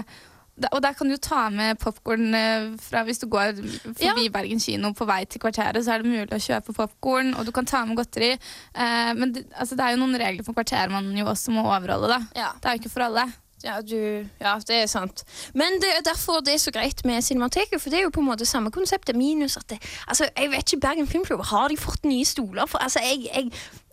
og 0.70 0.82
der 0.84 0.94
kan 0.98 1.10
du 1.10 1.18
ta 1.18 1.48
med 1.54 1.80
popkorn 1.82 2.36
fra 2.82 3.04
hvis 3.08 3.22
du 3.22 3.28
går 3.32 3.58
forbi 3.98 4.30
Bergen 4.34 4.62
kino 4.62 4.94
på 4.98 5.08
vei 5.10 5.24
til 5.26 5.42
kvarteret, 5.42 5.82
så 5.86 5.96
er 5.96 6.04
det 6.04 6.12
mulig 6.12 6.38
å 6.38 6.42
kjøpe 6.42 6.76
popkorn, 6.78 7.34
og 7.36 7.48
du 7.48 7.54
kan 7.56 7.68
ta 7.68 7.84
med 7.88 8.00
godteri. 8.00 8.34
Eh, 8.34 9.14
men 9.18 9.36
det, 9.36 9.46
altså, 9.56 9.78
det 9.78 9.86
er 9.86 9.96
jo 9.96 10.02
noen 10.04 10.20
regler 10.22 10.48
for 10.48 10.58
kvarteret 10.58 10.94
man 10.94 11.12
jo 11.18 11.30
også 11.32 11.54
må 11.56 11.66
overholde, 11.68 12.12
da. 12.12 12.22
Det 12.62 12.70
er 12.70 12.78
jo 12.78 12.84
ikke 12.84 12.94
for 12.94 13.08
alle. 13.10 13.30
Ja, 13.62 13.76
du, 13.82 14.26
ja, 14.42 14.56
det 14.68 14.76
er 14.76 14.88
sant. 14.90 15.22
Men 15.54 15.78
det 15.82 15.90
er 15.94 16.06
derfor 16.06 16.42
det 16.42 16.56
er 16.56 16.62
så 16.64 16.72
greit 16.74 17.04
med 17.06 17.22
Cinemateket, 17.22 17.82
for 17.82 17.94
det 17.94 18.00
er 18.00 18.08
jo 18.08 18.14
på 18.14 18.24
en 18.24 18.30
måte 18.32 18.46
samme 18.50 18.72
konseptet, 18.74 19.16
minus 19.16 19.58
at 19.58 19.68
det, 19.70 19.78
altså, 20.08 20.30
Jeg 20.38 20.52
vet 20.52 20.74
ikke, 20.74 20.82
Bergen 20.82 21.08
Filmklubb, 21.08 21.44
har 21.46 21.70
de 21.70 21.78
fått 21.78 22.06
nye 22.06 22.26
stoler? 22.26 22.66
For 22.66 22.82
altså, 22.82 23.00
jeg, 23.06 23.30
jeg, 23.30 23.52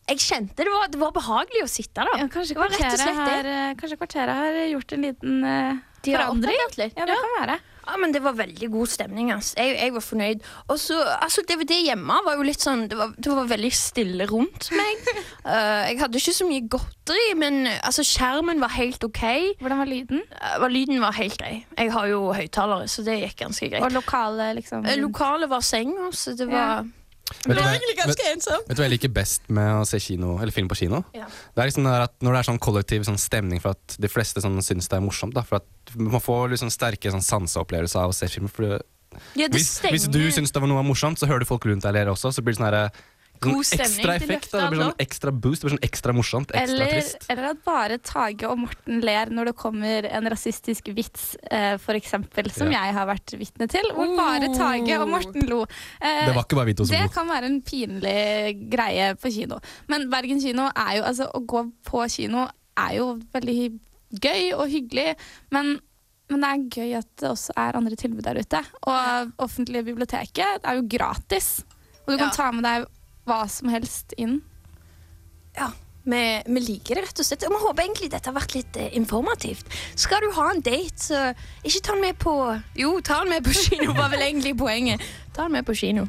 jeg 0.09 0.25
kjente 0.25 0.65
det 0.65 0.73
var, 0.73 0.89
det 0.93 1.01
var 1.01 1.15
behagelig 1.17 1.65
å 1.65 1.71
sitte 1.71 2.05
der. 2.05 2.29
Kanskje 2.33 2.59
var 2.59 2.73
rett 2.73 2.81
og 2.81 2.87
kvarteret, 2.87 3.19
har, 3.19 3.51
eh, 3.55 3.73
kanskje 3.79 3.99
kvarteret 4.01 4.39
har 4.43 4.61
gjort 4.73 4.95
en 4.97 5.05
liten 5.05 5.43
uh, 5.45 5.83
forandring? 6.05 6.63
Ja, 6.79 7.09
det 7.09 7.19
kan 7.19 7.35
være. 7.41 7.59
Ja, 7.89 7.97
men 7.97 8.13
det 8.13 8.21
var 8.21 8.35
veldig 8.37 8.69
god 8.73 8.91
stemning. 8.93 9.31
ass. 9.33 9.55
Jeg, 9.57 9.77
jeg 9.79 9.93
var 9.95 10.05
fornøyd. 10.05 10.43
Og 10.69 10.77
så, 10.81 10.99
altså, 11.23 11.45
DVD 11.49 11.79
hjemme 11.87 12.19
var 12.27 12.37
jo 12.37 12.45
litt 12.45 12.61
sånn 12.61 12.85
Det 12.91 12.99
var, 12.99 13.15
det 13.17 13.33
var 13.33 13.49
veldig 13.49 13.71
stille 13.73 14.27
rundt 14.29 14.69
meg. 14.77 15.09
uh, 15.47 15.87
jeg 15.89 15.97
hadde 16.03 16.21
ikke 16.21 16.37
så 16.37 16.49
mye 16.49 16.67
godteri, 16.77 17.31
men 17.41 17.63
altså, 17.79 18.05
skjermen 18.05 18.61
var 18.65 18.75
helt 18.77 19.05
OK. 19.09 19.25
Hvordan 19.63 19.83
var 19.85 19.89
lyden? 19.89 20.23
lyden 20.69 21.01
var 21.05 21.17
helt 21.17 21.41
grei. 21.41 21.55
Jeg 21.79 21.93
har 21.95 22.13
jo 22.13 22.29
høyttalere, 22.37 22.89
så 22.93 23.05
det 23.07 23.21
gikk 23.23 23.41
ganske 23.47 23.73
greit. 23.73 23.85
Og 23.85 23.97
lokale, 23.97 24.53
liksom? 24.61 24.85
Uh, 24.85 24.97
Lokalet 25.01 25.53
var 25.53 25.65
senga, 25.65 26.13
så 26.13 26.37
det 26.37 26.49
var 26.53 26.85
Vet 27.29 27.57
du, 27.57 27.61
hva, 27.61 27.73
vet, 28.09 28.21
vet 28.49 28.77
du 28.77 28.81
hva 28.81 28.87
jeg 28.87 28.95
liker 28.95 29.13
best 29.13 29.49
med 29.53 29.83
å 29.83 29.85
se 29.89 30.01
kino, 30.01 30.37
eller 30.41 30.55
film 30.55 30.69
på 30.71 30.79
kino? 30.81 31.03
Ja. 31.17 31.27
Det 31.29 31.63
er 31.63 31.71
liksom 31.71 31.85
det 31.85 31.93
at 32.07 32.15
Når 32.25 32.35
det 32.35 32.41
er 32.41 32.49
sånn 32.49 32.61
kollektiv 32.63 33.05
sånn 33.09 33.21
stemning 33.21 33.61
for 33.63 33.77
at 33.77 33.99
de 34.01 34.11
fleste 34.11 34.43
sånn, 34.45 34.57
syns 34.65 34.89
det 34.89 34.97
er 34.97 35.05
morsomt. 35.05 35.37
Da, 35.37 35.45
for 35.47 35.61
at 35.61 35.95
Man 35.99 36.23
får 36.25 36.55
liksom 36.55 36.73
sterke 36.73 37.13
sånn, 37.13 37.25
sanseopplevelser 37.25 38.01
av 38.01 38.15
å 38.15 38.17
se 38.17 38.31
film. 38.33 38.49
For 38.53 38.65
det, 38.67 38.81
Ja, 39.39 39.49
hvis, 39.53 39.79
hvis 39.85 40.09
du 40.13 40.21
syns 40.35 40.53
det 40.53 40.63
var 40.63 40.71
noe 40.71 40.85
morsomt, 40.87 41.21
så 41.21 41.29
hører 41.29 41.45
du 41.45 41.49
folk 41.49 41.69
rundt 41.69 41.85
deg 41.87 41.97
le 41.97 42.07
også. 42.13 42.33
Så 42.33 42.45
blir 42.45 42.57
det 42.57 42.61
sånn 42.61 42.69
her, 42.69 42.89
sånn 42.89 43.07
God 43.41 43.65
stemning, 43.65 43.87
ekstra 43.99 44.13
det 44.19 44.23
effekt. 44.23 44.51
til 44.51 44.59
løftet. 44.59 44.61
Det 44.61 44.71
blir 44.73 44.85
sånn 44.85 45.03
ekstra 45.07 45.33
boost, 45.33 45.63
det 45.63 45.69
blir 45.69 45.75
sånn 45.79 45.87
ekstra 45.89 46.13
morsomt, 46.17 46.51
ekstra 46.53 46.75
Eller, 46.75 46.87
trist. 46.93 47.27
eller 47.31 47.45
at 47.51 47.65
bare 47.65 47.99
Tage 47.99 48.45
og 48.51 48.59
Morten 48.59 49.01
ler 49.01 49.27
når 49.31 49.45
det 49.51 49.57
kommer 49.57 50.05
en 50.11 50.25
rasistisk 50.33 50.89
vits, 50.95 51.37
uh, 51.53 51.77
for 51.79 51.95
eksempel, 51.95 52.51
som 52.53 52.71
Ja. 52.73 52.85
jeg 52.87 52.95
har 52.95 53.07
vært 53.07 53.35
vitne 53.39 53.69
til, 53.69 53.85
hvor 53.95 54.17
bare 54.17 54.49
Tage 54.57 55.01
og 55.01 55.09
Morten 55.09 55.47
lo. 55.49 55.63
Uh, 55.63 56.27
Det 56.27 56.35
var 56.35 56.45
ikke 56.45 56.57
bare 56.57 56.67
vi 56.67 56.75
to 56.75 56.85
som 56.85 56.97
det 56.97 57.03
lo. 57.03 57.09
kan 57.09 57.27
være 57.29 57.45
en 57.45 57.61
pinlig 57.63 58.71
greie 58.71 59.15
på 59.17 59.31
kino. 59.33 59.61
Men 59.89 60.09
Bergen 60.11 60.41
kino 60.41 60.71
er 60.75 60.97
jo 60.99 61.03
Altså, 61.09 61.31
å 61.33 61.41
gå 61.47 61.73
på 61.85 62.05
kino 62.11 62.49
er 62.77 62.97
jo 62.99 63.15
veldig 63.33 63.79
gøy 64.21 64.53
og 64.55 64.69
hyggelig, 64.69 65.17
men 65.51 65.81
men 66.31 66.41
det 66.43 66.49
er 66.49 66.83
gøy 66.85 66.99
at 66.99 67.07
det 67.17 67.29
også 67.31 67.51
er 67.57 67.73
andre 67.75 67.97
tilbud 67.97 68.21
der 68.23 68.37
ute. 68.37 68.59
Og 68.87 69.33
offentlige 69.39 69.83
biblioteket 69.83 70.61
er 70.63 70.75
jo 70.77 70.83
gratis. 70.87 71.65
Og 72.07 72.13
du 72.13 72.19
kan 72.19 72.29
Ja. 72.29 72.35
ta 72.37 72.51
med 72.53 72.65
deg 72.65 72.87
hva 73.29 73.45
som 73.51 73.71
helst 73.73 74.15
inn. 74.17 74.41
Ja, 75.59 75.71
vi, 76.09 76.43
vi 76.47 76.61
liker 76.61 76.97
det 76.99 77.05
rett 77.09 77.21
og 77.21 77.27
slett. 77.29 77.45
Og 77.49 77.55
vi 77.55 77.63
håper 77.65 77.85
egentlig 77.85 78.11
dette 78.13 78.31
har 78.31 78.37
vært 78.39 78.55
litt 78.57 78.79
eh, 78.81 78.93
informativt. 78.97 79.69
Skal 79.99 80.25
du 80.25 80.31
ha 80.39 80.51
en 80.53 80.63
date, 80.65 80.97
så 81.03 81.25
ikke 81.63 81.83
ta 81.85 81.97
den 81.97 82.07
med 82.07 82.21
på 82.23 82.37
Jo, 82.79 82.95
ta 83.05 83.23
den 83.23 83.35
med 83.35 83.45
på 83.45 83.57
kino, 83.57 83.93
var 83.99 84.13
vel 84.15 84.25
egentlig 84.25 84.57
poenget. 84.59 85.05
Ta 85.37 85.49
den 85.49 85.59
med 85.59 85.69
på 85.69 85.77
kino. 85.77 86.09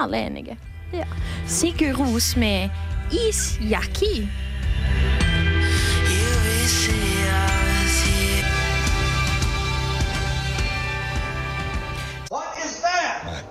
Alle 0.00 0.22
er 0.22 0.32
enige. 0.32 0.58
Ja. 0.94 1.06
Sigurd 1.46 1.98
Ros 2.00 2.36
med 2.36 2.70
Isjaki. 3.12 4.28
What 12.30 12.58
is 12.64 12.80
that? 12.80 13.44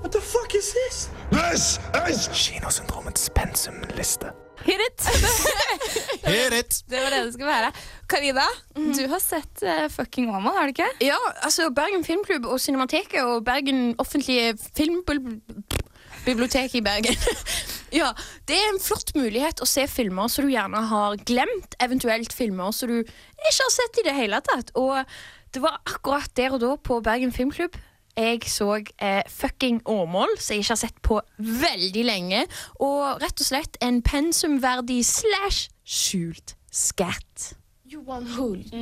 What 0.00 0.12
the 0.12 0.20
fuck 0.20 0.54
is 0.54 0.72
this? 0.72 1.10
This 1.50 1.80
is 2.06 2.28
Kinosyndromets 2.30 3.30
pensumliste. 3.34 4.28
Hit 4.62 4.78
it! 4.78 5.02
Hit 6.30 6.52
it! 6.54 6.84
Det 6.86 7.00
var 7.02 7.10
det 7.10 7.24
det 7.24 7.32
skulle 7.32 7.50
være. 7.50 7.72
Karina, 8.06 8.44
du 8.76 9.08
har 9.10 9.18
sett 9.18 9.62
uh, 9.66 9.88
fucking 9.90 10.30
Woman, 10.30 10.54
har 10.54 10.62
du 10.62 10.68
ikke? 10.76 10.86
Ja, 11.02 11.16
altså 11.42 11.70
Bergen 11.74 12.04
Filmklubb 12.06 12.46
og 12.46 12.60
Cinemateket 12.60 13.22
og 13.24 13.44
Bergen 13.44 13.96
offentlige 13.98 14.54
filmbibliotek 14.76 16.74
i 16.78 16.84
Bergen. 16.86 17.18
ja, 18.00 18.12
Det 18.46 18.54
er 18.54 18.70
en 18.70 18.80
flott 18.86 19.10
mulighet 19.18 19.58
å 19.58 19.66
se 19.66 19.88
filmer 19.90 20.30
som 20.30 20.46
du 20.46 20.54
gjerne 20.54 20.86
har 20.94 21.18
glemt, 21.26 21.74
eventuelt 21.82 22.30
filmer 22.32 22.70
som 22.70 22.94
du 22.94 23.00
ikke 23.02 23.58
har 23.58 23.74
sett 23.80 23.98
i 23.98 24.06
det 24.06 24.14
hele 24.22 24.38
tatt. 24.54 24.70
Og 24.78 25.02
det 25.50 25.66
var 25.66 25.82
akkurat 25.82 26.30
der 26.38 26.54
og 26.54 26.62
da 26.62 26.76
på 26.78 27.02
Bergen 27.02 27.34
Filmklubb 27.34 27.74
jeg 28.16 28.42
så 28.50 28.76
eh, 28.98 29.22
fucking 29.28 29.80
Åmål, 29.88 30.36
som 30.38 30.54
jeg 30.54 30.64
ikke 30.64 30.74
har 30.74 30.80
sett 30.82 31.02
på 31.02 31.20
veldig 31.38 32.04
lenge. 32.04 32.44
Og 32.80 33.22
rett 33.22 33.40
og 33.40 33.46
slett 33.46 33.78
en 33.84 34.02
pensumverdig 34.02 35.02
slash 35.06 35.68
skjult 35.84 36.56
skatt. 36.72 37.54
Johan 37.90 38.26
Hult. 38.36 38.74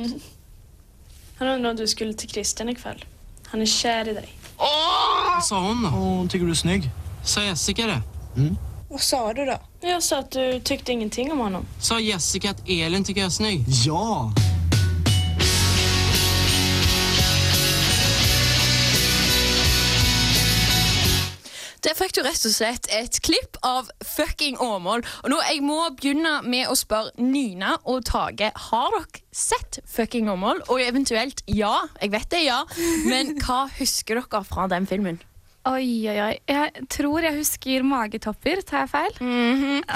Han 1.39 1.47
undrar 1.47 1.71
om 1.71 1.77
du 1.77 1.87
skulle 1.87 2.13
till 2.13 2.29
Christian 2.29 2.75
kveld. 2.75 3.05
Han 3.51 3.61
er 3.61 3.65
kjær 3.65 4.11
i 4.11 4.15
deg. 4.19 4.33
Åh! 4.59 5.29
Hva 5.33 5.41
sa 5.41 5.59
hun, 5.63 5.83
da? 5.83 5.89
Hun 5.89 6.29
syns 6.29 6.43
du 6.43 6.51
er 6.51 6.59
snygg. 6.59 6.89
Sa 7.23 7.41
Jessica 7.45 7.87
det? 7.87 8.01
Mm. 8.35 8.57
Hva 8.89 8.99
sa 9.01 9.21
du 9.33 9.43
da? 9.47 9.57
Jeg 9.81 10.03
sa 10.03 10.19
at 10.23 10.33
du 10.35 10.59
tykte 10.65 10.93
ingenting 10.93 11.31
om 11.33 11.41
ham. 11.45 11.65
Sa 11.79 11.97
Jessica 12.01 12.53
at 12.53 12.61
Elin 12.67 13.05
syns 13.05 13.17
jeg 13.17 13.25
er 13.25 13.35
snygg? 13.39 13.69
Ja! 13.87 14.58
Der 21.79 21.95
fikk 21.95 22.11
du 22.17 22.19
rett 22.25 22.43
og 22.43 22.51
slett 22.51 22.89
et 22.91 23.21
klipp 23.23 23.55
av 23.63 23.87
fucking 24.03 24.57
Åmål. 24.59 25.05
Og 25.23 25.31
nå 25.31 25.37
jeg 25.47 25.61
må 25.63 25.77
begynne 25.95 26.41
med 26.43 26.67
å 26.67 26.75
spørre 26.75 27.13
Nina 27.23 27.77
og 27.87 28.03
Tage 28.09 28.51
Har 28.67 28.91
dere 28.97 29.23
sett 29.31 29.79
fucking 29.87 30.27
Åmål. 30.33 30.65
Og 30.67 30.83
eventuelt 30.83 31.39
ja. 31.47 31.85
Jeg 32.01 32.11
vet 32.17 32.27
det 32.33 32.41
er 32.41 32.47
ja. 32.49 32.59
Men 33.07 33.37
hva 33.39 33.61
husker 33.79 34.19
dere 34.19 34.43
fra 34.49 34.67
den 34.71 34.89
filmen? 34.91 35.21
Oi, 35.67 36.07
oi, 36.07 36.15
oi. 36.23 36.35
Jeg 36.47 36.85
tror 36.87 37.25
jeg 37.25 37.35
husker 37.35 37.83
magetopper. 37.83 38.61
Tar 38.63 38.85
jeg 38.85 38.91
feil? 38.93 39.17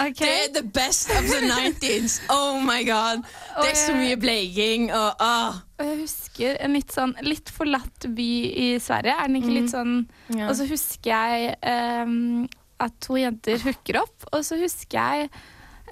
Ok. 0.04 0.20
Det 0.20 0.32
er 0.32 0.50
the 0.58 0.64
best 0.76 1.12
of 1.16 1.24
the 1.30 1.40
90s. 1.48 2.18
Oh 2.34 2.60
my 2.60 2.82
god. 2.84 3.24
Det 3.62 3.70
er 3.72 3.80
så 3.80 3.96
mye 3.96 4.18
bleiking 4.20 4.90
og 4.92 5.24
ah. 5.24 5.62
Og 5.80 5.88
jeg 5.88 6.02
husker 6.04 6.60
en 6.64 6.76
litt 6.76 6.92
sånn 6.94 7.16
litt 7.24 7.52
forlatt 7.56 8.10
by 8.12 8.30
i 8.66 8.68
Sverige. 8.84 9.16
Er 9.16 9.32
den 9.32 9.40
ikke 9.40 9.56
litt 9.56 9.72
sånn 9.72 9.96
Ja. 10.36 10.50
Og 10.50 10.58
så 10.60 10.68
husker 10.68 11.16
jeg 11.16 11.56
um, 11.64 12.44
at 12.84 13.00
to 13.04 13.16
jenter 13.22 13.64
hooker 13.64 14.02
opp, 14.04 14.28
og 14.34 14.44
så 14.44 14.60
husker 14.60 15.00
jeg 15.00 15.30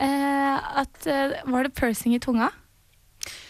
uh, 0.01 0.57
at 0.83 1.07
uh, 1.07 1.39
Var 1.47 1.67
det 1.67 1.75
pursing 1.79 2.17
i 2.17 2.21
tunga? 2.23 2.51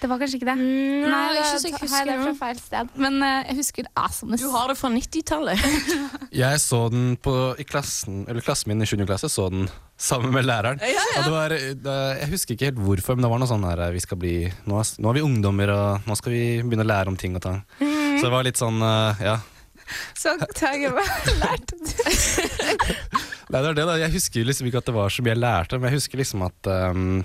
Det 0.02 0.10
var 0.10 0.20
kanskje 0.20 0.40
ikke 0.40 0.48
det. 0.50 0.56
nei, 0.58 1.22
det 1.36 1.42
ikke 1.42 1.60
så 1.62 1.70
jeg 1.70 1.78
har 1.92 2.00
jeg 2.02 2.08
det 2.10 2.18
fra 2.26 2.34
feil 2.40 2.60
sted. 2.60 2.96
Men 3.00 3.20
uh, 3.22 3.30
jeg 3.48 3.58
husker 3.62 3.88
awesomeness. 3.94 4.44
Du 4.44 4.52
har 4.56 4.72
det 4.72 4.76
fra 4.80 4.92
90-tallet. 4.92 5.66
Jeg 6.42 6.60
så 6.64 6.86
den 6.92 7.18
på, 7.20 7.32
i 7.60 7.66
klassen 7.68 8.22
Eller 8.32 8.44
klassen 8.44 8.72
min 8.72 8.84
i 8.84 8.88
7. 8.88 9.02
klasse 9.04 9.28
så 9.30 9.50
den 9.52 9.66
sammen 10.00 10.32
med 10.34 10.48
læreren. 10.48 10.80
Ja, 10.82 10.96
ja. 10.96 11.20
Og 11.20 11.28
det 11.28 11.34
var, 11.34 11.54
det, 11.86 11.96
jeg 12.22 12.30
husker 12.32 12.56
ikke 12.56 12.70
helt 12.72 12.80
hvorfor, 12.82 13.18
men 13.18 13.26
det 13.26 13.30
var 13.30 13.42
noe 13.42 13.50
sånn 13.52 13.66
her 13.68 13.84
vi 13.94 14.02
skal 14.02 14.18
bli, 14.18 14.36
nå, 14.66 14.80
er, 14.82 14.94
nå 14.98 15.12
er 15.12 15.18
vi 15.20 15.24
ungdommer, 15.28 15.74
og 15.76 16.08
nå 16.10 16.18
skal 16.18 16.34
vi 16.34 16.44
begynne 16.64 16.88
å 16.88 16.90
lære 16.90 17.12
om 17.12 17.20
ting 17.20 17.36
og 17.38 17.44
tang. 17.44 17.60
Mm. 17.78 18.16
Så 18.16 18.24
det 18.26 18.32
var 18.34 18.48
litt 18.48 18.62
sånn, 18.62 18.82
uh, 18.82 19.22
ja. 19.22 19.36
Så 20.18 20.34
Tage, 20.56 20.90
hva 20.96 21.04
lærte 21.42 21.78
du? 21.78 21.92
Nei, 23.52 23.60
det 23.60 23.68
var 23.68 23.76
det 23.76 23.86
da. 23.90 24.00
Jeg 24.00 24.14
husker 24.16 24.48
liksom 24.48 24.70
ikke 24.70 24.82
at 24.82 24.90
det 24.90 24.96
var 24.96 25.12
så 25.12 25.24
mye 25.26 25.34
jeg 25.34 25.42
lærte, 25.44 25.80
men 25.80 25.92
jeg 25.92 26.00
husker 26.00 26.22
liksom 26.22 26.46
at 26.48 26.70
ehm, 26.72 27.22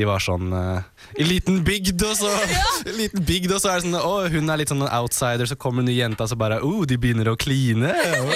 de 0.00 0.06
var 0.08 0.22
sånn 0.24 0.52
uh, 0.54 0.80
I 1.20 1.26
liten 1.26 1.60
bygd, 1.66 2.00
og 2.06 2.16
så 2.16 2.30
I 2.88 2.94
liten 2.96 3.24
bygd, 3.26 3.52
og 3.52 3.62
så 3.62 3.72
er 3.72 3.80
det 3.80 3.86
sånn 3.88 3.98
Å, 4.00 4.14
hun 4.32 4.52
er 4.52 4.60
litt 4.62 4.72
sånn 4.72 4.84
en 4.86 4.92
outsider, 5.00 5.48
så 5.48 5.58
kommer 5.60 5.84
en 5.84 5.90
ny 5.90 5.96
jente, 5.98 6.24
og 6.24 6.32
så 6.32 6.38
bare 6.40 6.60
oh, 6.64 6.82
de 6.88 6.96
begynner 7.00 7.28
å 7.28 7.36
kline. 7.40 7.92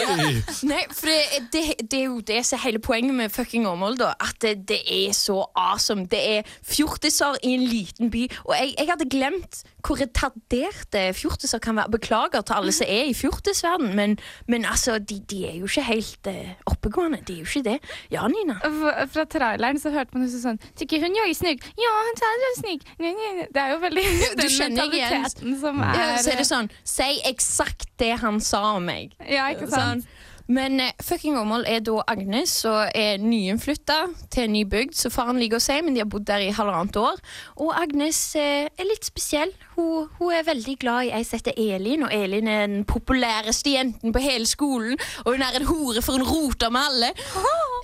Nei, 0.70 0.82
for 0.92 1.08
det, 1.08 1.44
det, 1.54 1.64
det 1.80 2.00
er 2.02 2.06
jo 2.08 2.20
det 2.26 2.40
som 2.44 2.58
er 2.58 2.66
hele 2.66 2.82
poenget 2.84 3.16
med 3.16 3.32
fucking 3.32 3.68
Åmål, 3.68 3.96
da. 4.00 4.12
At 4.20 4.36
det, 4.44 4.56
det 4.68 4.80
er 4.84 5.14
så 5.16 5.40
awesome. 5.56 6.06
Det 6.10 6.20
er 6.20 6.50
fjortiser 6.68 7.38
i 7.42 7.54
en 7.56 7.64
liten 7.68 8.12
by. 8.12 8.26
Og 8.44 8.54
jeg, 8.58 8.74
jeg 8.76 8.90
hadde 8.90 9.08
glemt 9.12 9.62
hvor 9.84 10.00
retarderte 10.00 11.06
fjortiser 11.16 11.60
kan 11.64 11.78
være. 11.80 11.94
Beklager 11.96 12.44
til 12.44 12.58
alle 12.58 12.74
som 12.76 12.88
er 12.90 13.10
i 13.10 13.16
fjortisverden, 13.16 13.92
men, 13.96 14.16
men 14.50 14.64
altså, 14.68 14.98
de, 14.98 15.20
de 15.30 15.44
er 15.48 15.58
jo 15.60 15.68
ikke 15.68 15.86
helt 15.88 16.30
uh, 16.30 16.54
oppegående. 16.72 17.20
De 17.24 17.38
er 17.38 17.44
jo 17.44 17.48
ikke 17.48 17.64
det. 17.70 17.78
Ja, 18.12 18.26
Nina? 18.32 18.58
Fra, 18.64 18.94
fra 19.12 19.26
traileren 19.30 19.80
så 19.80 19.92
hørte 19.94 20.16
man 20.16 20.28
sånn 20.30 20.60
Tykker 20.78 21.04
hun 21.04 21.16
jo 21.16 21.26
i 21.28 21.34
er 21.44 21.53
snygg? 21.54 21.70
Ja, 21.80 21.94
han 22.00 22.58
snygg. 22.58 22.84
Nei, 22.98 23.12
nei, 23.12 23.32
nei. 23.38 23.48
Det 23.54 23.62
er 23.62 23.72
jo 23.74 23.80
veldig 23.82 24.04
Du 24.04 24.42
den 24.42 24.58
mentaliteten 24.58 25.56
som 25.60 25.80
er 25.80 25.98
ja, 25.98 26.20
Så 26.22 26.34
er 26.34 26.42
det 26.42 26.48
sånn 26.48 26.70
Si 26.84 27.10
eksakt 27.30 27.90
det 27.98 28.14
han 28.22 28.40
sa 28.40 28.76
om 28.76 28.86
meg. 28.88 29.14
Ja, 29.22 29.50
ikke 29.54 29.70
sant? 29.70 30.04
Sånn. 30.04 30.30
Men 30.46 30.76
uh, 30.80 30.90
fucking 31.00 31.38
Åmål 31.40 31.64
er 31.68 31.80
da 31.80 32.02
Agnes 32.12 32.52
og 32.68 32.90
er 32.94 33.22
nyinnflytta 33.22 33.96
til 34.32 34.44
en 34.44 34.52
ny 34.52 34.64
bygd, 34.68 34.92
så 34.98 35.08
faren 35.12 35.38
liker 35.40 35.56
å 35.56 35.64
si, 35.64 35.78
men 35.80 35.96
de 35.96 36.02
har 36.02 36.10
bodd 36.10 36.26
der 36.28 36.44
i 36.44 36.52
halvannet 36.52 36.98
år. 37.00 37.20
Og 37.64 37.72
Agnes 37.72 38.18
uh, 38.36 38.68
er 38.68 38.88
litt 38.90 39.08
spesiell. 39.08 39.54
Hun, 39.78 40.10
hun 40.18 40.34
er 40.36 40.44
veldig 40.44 40.76
glad 40.82 41.08
i 41.08 41.14
ei 41.16 41.24
som 41.24 41.40
heter 41.40 41.56
Elin, 41.56 42.04
og 42.04 42.12
Elin 42.12 42.50
er 42.50 42.66
den 42.66 42.84
populæreste 42.88 43.72
jenten 43.72 44.12
på 44.12 44.24
hele 44.24 44.48
skolen. 44.48 45.00
Og 45.24 45.32
hun 45.32 45.46
er 45.46 45.56
en 45.56 45.68
hore 45.70 46.04
for 46.04 46.18
hun 46.18 46.28
roter 46.28 46.72
med 46.74 46.90
alle. 46.90 47.14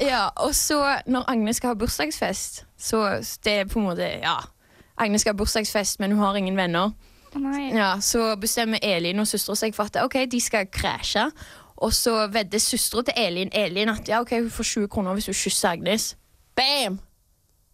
Ja, 0.04 0.26
og 0.44 0.52
så, 0.56 0.82
når 1.08 1.30
Agnes 1.32 1.60
skal 1.60 1.72
ha 1.72 1.80
bursdagsfest, 1.80 2.66
så 2.80 3.04
det 3.44 3.52
er 3.60 3.68
på 3.68 3.78
en 3.78 3.90
måte 3.90 4.08
Ja. 4.22 4.38
Agnes 5.00 5.22
skal 5.22 5.32
ha 5.32 5.36
bursdagsfest, 5.38 6.00
men 6.00 6.12
hun 6.12 6.20
har 6.20 6.36
ingen 6.36 6.56
venner. 6.56 6.90
Ja, 7.74 8.00
Så 8.00 8.36
bestemmer 8.36 8.78
Elin 8.82 9.18
og 9.22 9.26
søstera 9.28 9.56
seg 9.56 9.74
for 9.74 9.84
at 9.88 9.96
ok, 10.02 10.16
de 10.30 10.40
skal 10.40 10.66
krasje. 10.72 11.30
Og 11.80 11.92
så 11.94 12.26
vedder 12.32 12.58
søstera 12.58 13.02
til 13.02 13.14
Elin 13.16 13.48
Elin 13.52 13.88
at 13.88 14.08
ja, 14.08 14.20
ok, 14.20 14.30
hun 14.30 14.50
får 14.50 14.64
20 14.64 14.88
kroner 14.88 15.12
hvis 15.14 15.26
hun 15.26 15.34
kysser 15.34 15.68
Agnes. 15.68 16.16
Bam! 16.56 16.98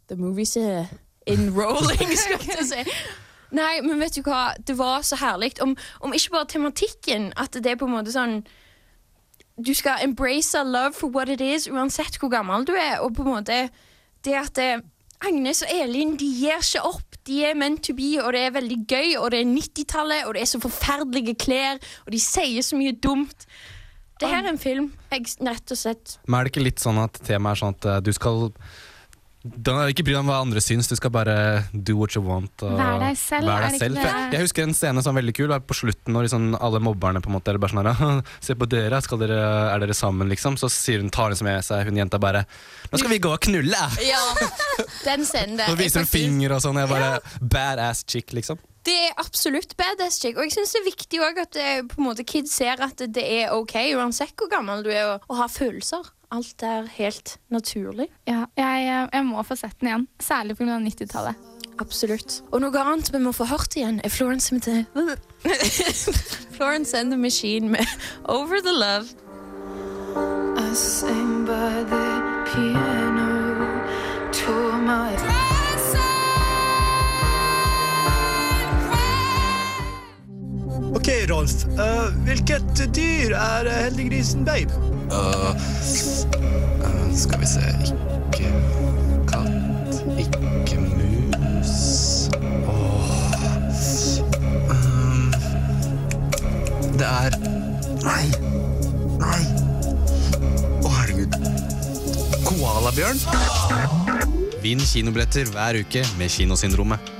The 0.09 0.16
movie's 0.16 0.57
are 0.57 0.87
in 1.27 1.51
rolling, 1.59 2.12
skal 2.19 2.38
jeg 2.38 2.40
til 2.40 2.62
å 2.62 2.66
si. 2.69 2.97
Nei, 3.51 3.81
men 3.83 4.01
vet 4.01 4.14
du 4.14 4.23
hva? 4.27 4.53
Det 4.66 4.77
var 4.79 5.03
så 5.03 5.16
herlig. 5.16 5.57
Om, 5.62 5.77
om 6.01 6.14
ikke 6.14 6.31
bare 6.31 6.47
tematikken, 6.53 7.33
at 7.37 7.55
det 7.55 7.73
er 7.73 7.81
på 7.81 7.88
en 7.88 7.97
måte 7.97 8.12
sånn 8.14 8.45
Du 9.57 9.73
skal 9.75 10.03
embrace 10.05 10.62
love 10.62 10.92
for 10.92 11.09
what 11.09 11.29
it 11.33 11.40
is, 11.40 11.66
uansett 11.66 12.19
hvor 12.21 12.29
gammel 12.31 12.66
du 12.69 12.75
er. 12.77 13.01
Og 13.01 13.14
på 13.16 13.25
en 13.25 13.33
måte 13.38 13.69
det 14.25 14.35
at 14.37 14.59
eh, 14.59 14.83
Agnes 15.24 15.62
og 15.64 15.72
Elin 15.72 16.16
de 16.20 16.29
gir 16.40 16.61
ikke 16.61 16.83
opp. 16.85 17.16
De 17.26 17.40
er 17.46 17.57
meant 17.59 17.81
to 17.83 17.94
be, 17.96 18.12
og 18.22 18.35
det 18.37 18.44
er 18.46 18.52
veldig 18.55 18.79
gøy. 18.87 19.14
Og 19.20 19.31
det 19.33 19.40
er 19.40 19.48
90-tallet, 19.48 20.26
og 20.26 20.37
det 20.37 20.44
er 20.44 20.50
så 20.50 20.61
forferdelige 20.62 21.35
klær, 21.40 21.81
og 22.05 22.12
de 22.14 22.20
sier 22.22 22.62
så 22.62 22.79
mye 22.79 22.94
dumt. 23.02 23.48
Det 24.20 24.29
her 24.31 24.44
er 24.44 24.55
en 24.55 24.61
film 24.61 24.92
jeg 25.12 25.26
rett 25.44 25.72
og 25.74 25.76
slett 25.76 26.14
Men 26.24 26.38
er 26.38 26.46
det 26.46 26.52
ikke 26.55 26.62
litt 26.64 26.81
sånn 26.81 26.96
at 27.02 27.18
temaet 27.26 27.59
er 27.59 27.61
sånn 27.61 27.74
at 27.76 27.88
eh, 27.90 27.98
du 28.00 28.09
skal 28.16 28.46
da 29.54 29.74
er 29.85 29.92
ikke 29.92 30.04
bry 30.06 30.14
deg 30.14 30.20
om 30.22 30.30
hva 30.30 30.40
andre 30.44 30.62
syns, 30.64 30.88
du 30.90 30.96
skal 30.98 31.12
bare 31.14 31.37
do 31.72 31.96
what 32.00 32.16
you 32.16 32.22
want. 32.24 32.52
Og 32.66 32.74
Vær 32.78 32.98
deg 33.02 33.18
selv, 33.20 33.48
vær 33.50 33.66
deg 33.66 33.78
selv. 33.80 33.98
det? 33.98 34.04
Jeg, 34.06 34.28
jeg 34.35 34.46
husker 34.46 34.66
en 34.66 34.76
scene 34.76 35.04
som 35.04 35.14
var 35.14 35.20
veldig 35.22 35.35
kul, 35.38 35.48
var 35.52 35.64
på 35.66 35.76
slutten 35.78 36.16
når 36.16 36.28
liksom 36.28 36.48
alle 36.59 36.82
mobberne 36.85 37.22
på 37.24 37.30
en 37.30 37.37
måte 37.38 37.54
er 37.54 37.61
bare 37.62 37.74
sånn 37.74 37.87
her, 37.87 38.22
Se 38.46 38.56
på 38.59 38.68
dere, 38.70 39.00
skal 39.04 39.22
dere, 39.22 39.40
er 39.72 39.82
dere 39.85 39.96
sammen, 39.96 40.30
liksom? 40.32 40.59
Så 40.61 40.70
sier 40.72 41.02
hun, 41.02 41.11
tar 41.14 41.35
hun 41.35 41.44
med 41.46 41.64
seg 41.66 41.87
hun 41.90 41.98
jenta 42.02 42.20
bare 42.22 42.44
Nå 42.92 43.00
skal 43.00 43.12
vi 43.12 43.22
gå 43.22 43.32
og 43.35 43.42
knulle! 43.48 43.85
Ja, 44.06 44.22
den 45.04 45.26
scenen 45.26 45.59
der. 45.59 45.68
Så 45.72 45.78
viser 45.78 46.02
hun 46.02 46.06
er 46.06 46.11
finger 46.12 46.56
og 46.56 46.62
sånn. 46.64 46.78
Jeg 46.80 46.90
bare 46.92 47.12
Badass 47.42 48.04
chick, 48.09 48.32
liksom. 48.37 48.61
Det 48.87 48.94
er 49.09 49.16
absolutt 49.18 49.72
badass 49.74 50.20
chick. 50.22 50.37
Og 50.38 50.46
jeg 50.46 50.52
syns 50.54 50.76
det 50.76 50.78
er 50.78 50.85
viktig 50.87 51.18
også 51.18 51.42
at 51.42 51.56
eh, 51.59 51.80
på 51.90 51.98
en 51.98 52.06
måte 52.06 52.22
kids 52.28 52.52
ser 52.54 52.78
at 52.85 53.00
det 53.11 53.24
er 53.24 53.50
ok, 53.56 53.74
uansett 53.98 54.37
hvor 54.38 54.50
gammel 54.52 54.85
du 54.87 54.92
er, 54.94 55.16
å 55.18 55.38
ha 55.40 55.48
følelser. 55.50 56.06
Alt 56.34 56.62
er 56.62 56.88
helt 56.96 57.36
naturlig. 57.54 58.08
Ja, 58.26 58.44
jeg, 58.58 59.08
jeg 59.12 59.26
må 59.26 59.42
få 59.46 59.54
sett 59.58 59.78
den 59.80 59.92
igjen. 59.92 60.08
Særlig 60.22 60.56
pga. 60.58 60.78
90-tallet. 60.82 61.34
Absolutt. 61.78 62.40
Og 62.52 62.62
noe 62.64 62.82
annet 62.82 63.12
vi 63.12 63.20
må 63.20 63.32
få 63.36 63.46
hørt 63.50 63.76
igjen, 63.76 64.00
er 64.04 64.08
Florence 64.08 64.54
med 64.54 64.86
Florence 66.56 66.96
and 66.96 67.12
the 67.12 67.18
Machine 67.20 67.68
med 67.68 67.84
Over 68.24 68.60
the 68.64 68.72
Love. 68.72 69.12
I 70.56 70.74
sang 70.74 71.44
by 71.44 71.84
the 71.84 72.06
piano, 72.48 73.84
tore 74.32 74.78
my 74.80 75.25
Ok, 80.96 81.09
Rolf. 81.28 81.52
Uh, 81.76 82.09
hvilket 82.24 82.87
dyr 82.96 83.35
er 83.37 83.66
eh, 83.68 83.80
heldiggrisen 83.85 84.46
Babe? 84.48 84.72
Uh, 85.12 85.52
uh, 86.80 87.02
skal 87.12 87.40
vi 87.42 87.46
se 87.46 87.61
Ikke 87.85 88.48
katt, 89.28 89.98
ikke 90.16 90.78
mus 90.80 91.74
oh. 92.64 93.12
um, 94.72 95.35
Det 96.96 97.11
er 97.11 97.37
Nei! 98.06 98.24
Nei! 99.20 99.42
Å, 100.80 100.94
herregud. 100.96 101.37
Koalabjørn? 102.48 103.20
Vinn 104.64 104.80
kinobilletter 104.80 105.52
hver 105.52 105.82
uke 105.85 106.06
med 106.16 106.32
Kinosyndromet. 106.32 107.15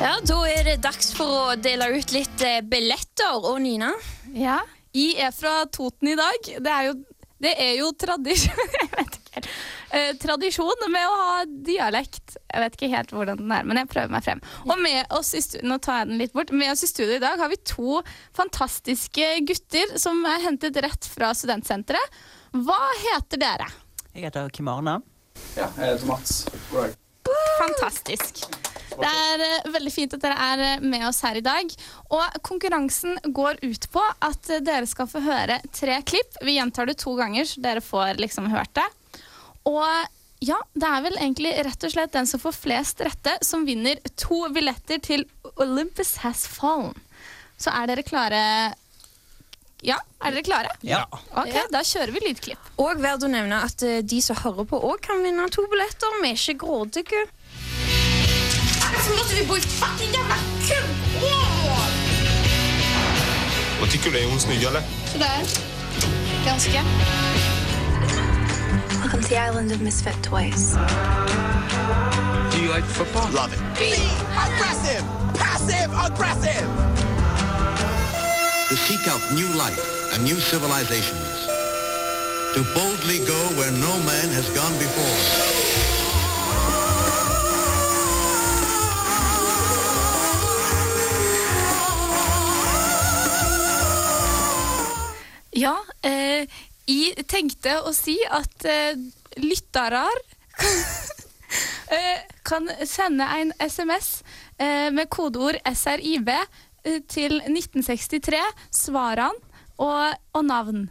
Ja, 0.00 0.18
Da 0.28 0.36
er 0.48 0.64
det 0.66 0.76
dags 0.84 1.12
for 1.16 1.30
å 1.30 1.54
dele 1.56 1.88
ut 1.96 2.12
litt 2.12 2.42
eh, 2.44 2.60
billetter. 2.64 3.38
Og 3.48 3.58
Nina? 3.64 3.92
Ja, 4.36 4.58
jeg 4.96 5.16
er 5.24 5.32
fra 5.34 5.62
Toten 5.72 6.10
i 6.12 6.16
dag. 6.18 6.50
Det 6.60 6.72
er 6.72 6.88
jo, 6.90 6.96
det 7.42 7.54
er 7.62 7.72
jo 7.80 7.90
tradisjon 7.96 8.60
Jeg 8.80 8.90
vet 8.92 9.16
ikke 9.16 9.32
helt. 9.38 9.48
Eh, 9.96 10.10
tradisjon 10.20 10.84
med 10.92 11.06
å 11.08 11.16
ha 11.22 11.38
dialekt. 11.46 12.36
Jeg 12.50 12.64
vet 12.64 12.76
ikke 12.76 12.90
helt 12.92 13.14
hvordan 13.16 13.40
den 13.40 13.54
er, 13.56 13.64
men 13.68 13.80
jeg 13.80 13.90
prøver 13.92 14.12
meg 14.12 14.26
frem. 14.26 14.42
Og 14.66 14.76
med 14.84 15.16
oss 15.16 15.32
i 15.38 15.42
studio, 15.44 15.64
nå 15.70 15.80
tar 15.84 16.02
jeg 16.02 16.10
den 16.12 16.20
litt 16.20 16.36
bort. 16.36 16.52
Med 16.52 16.74
oss 16.74 16.84
i 16.84 16.90
studio 16.92 17.16
i 17.16 17.22
dag 17.22 17.40
har 17.40 17.52
vi 17.52 17.60
to 17.64 18.00
fantastiske 18.36 19.30
gutter 19.48 19.96
som 20.02 20.20
er 20.28 20.44
hentet 20.44 20.76
rett 20.84 21.08
fra 21.08 21.32
studentsenteret. 21.36 22.20
Hva 22.56 22.80
heter 23.08 23.40
dere? 23.46 23.72
Jeg 24.12 24.28
heter 24.28 24.52
Kim 24.52 24.68
Arne. 24.72 24.98
Ja, 25.56 25.70
jeg 25.80 25.96
heter 25.96 26.08
Mats. 26.12 26.42
God 26.70 26.84
dag. 26.84 27.02
Fantastisk. 27.56 28.44
Det 29.00 29.10
er 29.10 29.44
eh, 29.44 29.68
veldig 29.74 29.92
fint 29.92 30.14
at 30.16 30.22
dere 30.22 30.48
er 30.52 30.64
eh, 30.66 30.84
med 30.84 31.06
oss 31.08 31.20
her 31.26 31.38
i 31.38 31.44
dag. 31.44 31.72
Og 32.16 32.38
konkurransen 32.46 33.18
går 33.36 33.60
ut 33.64 33.88
på 33.92 34.02
at 34.02 34.50
eh, 34.52 34.62
dere 34.64 34.88
skal 34.88 35.08
få 35.10 35.22
høre 35.24 35.60
tre 35.76 35.98
klipp. 36.06 36.38
Vi 36.46 36.56
gjentar 36.56 36.88
det 36.88 36.98
to 37.02 37.16
ganger, 37.18 37.48
så 37.48 37.62
dere 37.64 37.84
får 37.84 38.22
liksom 38.22 38.48
hørt 38.52 38.72
det. 38.78 38.86
Og 39.68 39.84
ja, 40.44 40.58
det 40.76 40.88
er 40.88 41.04
vel 41.06 41.18
egentlig 41.18 41.54
rett 41.66 41.86
og 41.88 41.92
slett 41.92 42.14
den 42.14 42.28
som 42.28 42.40
får 42.42 42.56
flest 42.56 43.00
rette, 43.04 43.36
som 43.44 43.64
vinner 43.68 44.00
to 44.20 44.44
billetter 44.52 45.00
til 45.02 45.24
Olympus 45.56 46.18
Has 46.24 46.44
Fallen. 46.50 46.94
Så 47.56 47.72
er 47.72 47.88
dere 47.88 48.04
klare? 48.04 48.40
Ja, 49.84 49.96
er 50.24 50.34
dere 50.34 50.44
klare? 50.44 50.74
Ja. 50.84 51.02
Ok, 51.36 51.54
Da 51.72 51.80
kjører 51.84 52.12
vi 52.12 52.20
lydklipp. 52.26 52.68
Og 52.80 53.00
verdt 53.00 53.24
å 53.24 53.32
nevne 53.32 53.62
at 53.64 53.80
de 53.80 54.20
som 54.24 54.36
hører 54.42 54.68
på, 54.68 54.80
òg 54.90 55.00
kan 55.04 55.24
vinne 55.24 55.48
to 55.52 55.64
billetter. 55.72 56.20
Vi 56.20 56.32
er 56.32 56.36
ikke 56.36 56.60
grådige. 56.66 57.24
Varför 58.96 59.16
måste 59.16 59.34
vi 59.34 59.46
bo 59.46 59.56
i 59.56 59.58
ett 59.58 59.64
fucking 59.64 60.12
jävla 60.12 60.34
kukhål? 60.66 61.92
Vad 63.80 63.90
tycker 63.90 64.10
du? 64.10 64.18
Är 64.18 64.30
hon 64.30 64.40
snygg 64.40 64.62
eller? 64.62 64.82
Sådär. 65.12 65.42
Ganska. 66.46 66.84
Welcome 69.02 69.22
to 69.22 69.28
the 69.28 69.34
island 69.50 69.72
of 69.72 69.80
misfit 69.80 70.22
toys. 70.22 70.74
Do 72.52 72.58
you 72.58 72.74
like 72.74 72.86
football? 72.86 73.30
Love 73.34 73.52
it. 73.54 73.60
Be 73.78 73.92
aggressive! 74.36 75.04
Passive 75.34 75.90
aggressive! 76.06 76.66
to 78.68 78.76
seek 78.76 79.06
out 79.06 79.20
new 79.32 79.46
life 79.54 80.12
and 80.14 80.24
new 80.24 80.34
civilizations, 80.40 81.46
to 82.54 82.64
boldly 82.74 83.18
go 83.24 83.40
where 83.56 83.70
no 83.70 83.96
man 84.02 84.28
has 84.34 84.50
gone 84.50 84.72
before. 84.78 85.65
Ja, 95.56 95.76
eh, 96.04 96.44
jeg 96.86 97.24
tenkte 97.30 97.78
å 97.88 97.92
si 97.96 98.18
at 98.28 98.66
eh, 98.68 98.98
lyttere 99.40 100.02
eh, 101.96 102.26
kan 102.46 102.68
sende 102.84 103.24
en 103.38 103.54
SMS 103.64 104.20
eh, 104.58 104.92
med 104.92 105.08
kodeord 105.08 105.56
SRIB 105.64 106.28
eh, 106.28 107.00
til 107.08 107.38
1963, 107.40 108.42
svarene 108.68 109.32
og, 109.80 110.12
og 110.36 110.44
navn. 110.44 110.86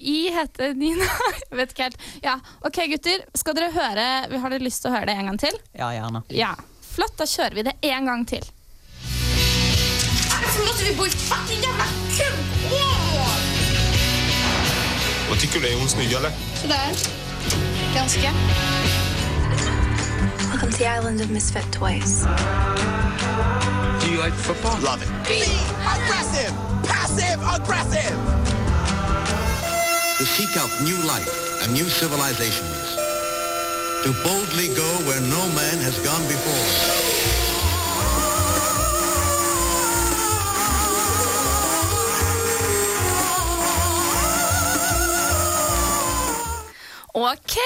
Jeg 0.00 0.34
heter 0.34 0.74
Nina. 0.80 1.06
Jeg 1.46 1.60
vet 1.62 1.74
ikke 1.74 1.88
helt. 1.90 2.04
Ja, 2.24 2.38
OK, 2.66 2.82
gutter. 2.90 3.24
Skal 3.36 3.58
dere 3.58 3.70
høre 3.74 4.06
Har 4.40 4.54
dere 4.54 4.64
lyst 4.64 4.82
til 4.82 4.90
å 4.90 4.96
høre 4.96 5.10
det 5.12 5.18
en 5.20 5.30
gang 5.30 5.40
til? 5.42 5.58
Ja, 5.76 5.92
gjerne. 5.94 6.24
Ja. 6.34 6.54
Flott, 6.90 7.14
da 7.20 7.28
kjører 7.30 7.60
vi 7.60 7.68
det 7.68 7.76
en 7.92 8.10
gang 8.10 8.26
til. 8.26 8.42
Hvorfor 10.40 10.64
måtte 10.66 10.88
vi 10.88 10.96
bo 10.98 11.06
i 11.06 11.14
fucking 11.14 11.62
jävla 11.62 11.86
kukhål? 12.16 12.89
Vad 15.30 15.38
tycker 15.38 15.60
du? 15.60 15.68
Är 15.68 15.78
hon 15.78 15.88
snygg 15.88 16.12
eller? 16.12 16.30
Sådär. 16.62 16.90
Ganska. 17.94 18.32
Welcome 20.50 20.72
to 20.72 20.78
the 20.78 20.86
island 20.98 21.20
of 21.20 21.30
misfit 21.30 21.72
toys. 21.72 22.26
Do 24.00 24.06
you 24.10 24.24
like 24.24 24.34
football? 24.36 24.76
Love 24.82 25.02
it. 25.02 25.08
Be 25.28 25.42
aggressive! 25.96 26.52
Passive 26.84 27.40
aggressive! 27.56 28.16
To 30.18 30.24
seek 30.24 30.56
out 30.56 30.70
new 30.80 30.96
life 30.96 31.62
and 31.62 31.72
new 31.74 31.88
civilizations, 31.88 32.96
to 34.04 34.12
boldly 34.24 34.68
go 34.74 34.90
where 35.06 35.20
no 35.20 35.42
man 35.54 35.78
has 35.78 35.96
gone 36.04 36.26
before. 36.26 37.09
OK, 47.14 47.56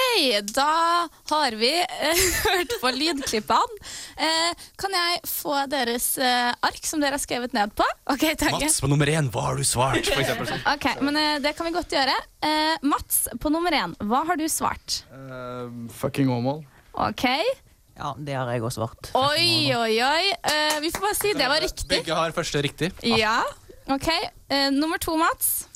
da 0.55 1.07
har 1.29 1.55
vi 1.59 1.71
eh, 1.81 2.21
hørt 2.45 2.75
på 2.81 2.91
lydklippene. 2.95 3.79
Eh, 4.17 4.63
kan 4.81 4.95
jeg 4.97 5.19
få 5.29 5.57
deres 5.71 6.07
eh, 6.17 6.51
ark 6.65 6.87
som 6.87 7.03
dere 7.03 7.17
har 7.19 7.23
skrevet 7.23 7.53
ned 7.55 7.73
på? 7.77 7.85
Ok, 8.11 8.25
takk. 8.39 8.55
Mats 8.57 8.79
på 8.81 8.89
nummer 8.91 9.09
én, 9.11 9.29
hva 9.33 9.45
har 9.49 9.59
du 9.59 9.65
svart? 9.67 10.01
For 10.09 10.23
eksempel, 10.23 10.49
sånn. 10.49 10.63
Ok, 10.75 10.87
men 11.05 11.19
eh, 11.19 11.35
Det 11.43 11.53
kan 11.57 11.69
vi 11.69 11.75
godt 11.75 11.93
gjøre. 11.93 12.15
Eh, 12.45 12.87
Mats 12.89 13.25
på 13.41 13.51
nummer 13.53 13.75
én, 13.75 13.93
hva 14.01 14.23
har 14.29 14.39
du 14.39 14.47
svart? 14.51 15.03
Uh, 15.13 15.69
fucking 15.93 16.31
Åmål. 16.33 16.63
OK. 17.05 17.27
Ja, 17.95 18.11
det 18.19 18.35
har 18.35 18.49
jeg 18.51 18.63
også 18.65 18.81
svart. 18.83 19.11
Oi, 19.15 19.71
oi, 19.71 19.93
oi. 20.03 20.23
Eh, 20.35 20.79
vi 20.83 20.91
får 20.91 21.05
bare 21.05 21.15
si 21.15 21.31
det 21.37 21.47
var 21.47 21.63
riktig. 21.63 21.87
Begge 21.93 22.17
har 22.17 22.33
første 22.35 22.63
riktig. 22.65 22.89
Ja. 23.07 23.37
OK. 23.87 24.09
Eh, 24.51 24.67
nummer 24.75 24.99
to, 24.99 25.15
Mats. 25.19 25.69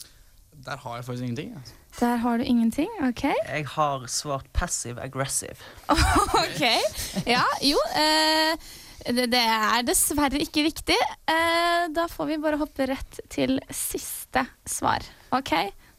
Der 0.65 0.75
har 0.83 0.97
jeg 0.99 1.05
faktisk 1.07 1.23
ingenting. 1.29 1.53
Altså. 1.55 1.78
Der 1.99 2.15
har 2.23 2.37
du 2.39 2.43
ingenting. 2.47 2.87
OK. 3.03 3.23
Jeg 3.27 3.65
har 3.75 4.05
svart 4.07 4.47
passive 4.55 5.01
aggressive. 5.03 5.57
Ok, 6.39 6.61
ja, 7.27 7.43
jo 7.65 7.79
eh, 7.99 8.55
det, 9.09 9.25
det 9.33 9.41
er 9.41 9.83
dessverre 9.87 10.39
ikke 10.43 10.63
riktig. 10.67 10.95
Eh, 11.27 11.87
da 11.95 12.05
får 12.11 12.29
vi 12.29 12.37
bare 12.41 12.59
hoppe 12.61 12.87
rett 12.89 13.19
til 13.31 13.57
siste 13.73 14.45
svar. 14.69 15.03
Ok, 15.35 15.51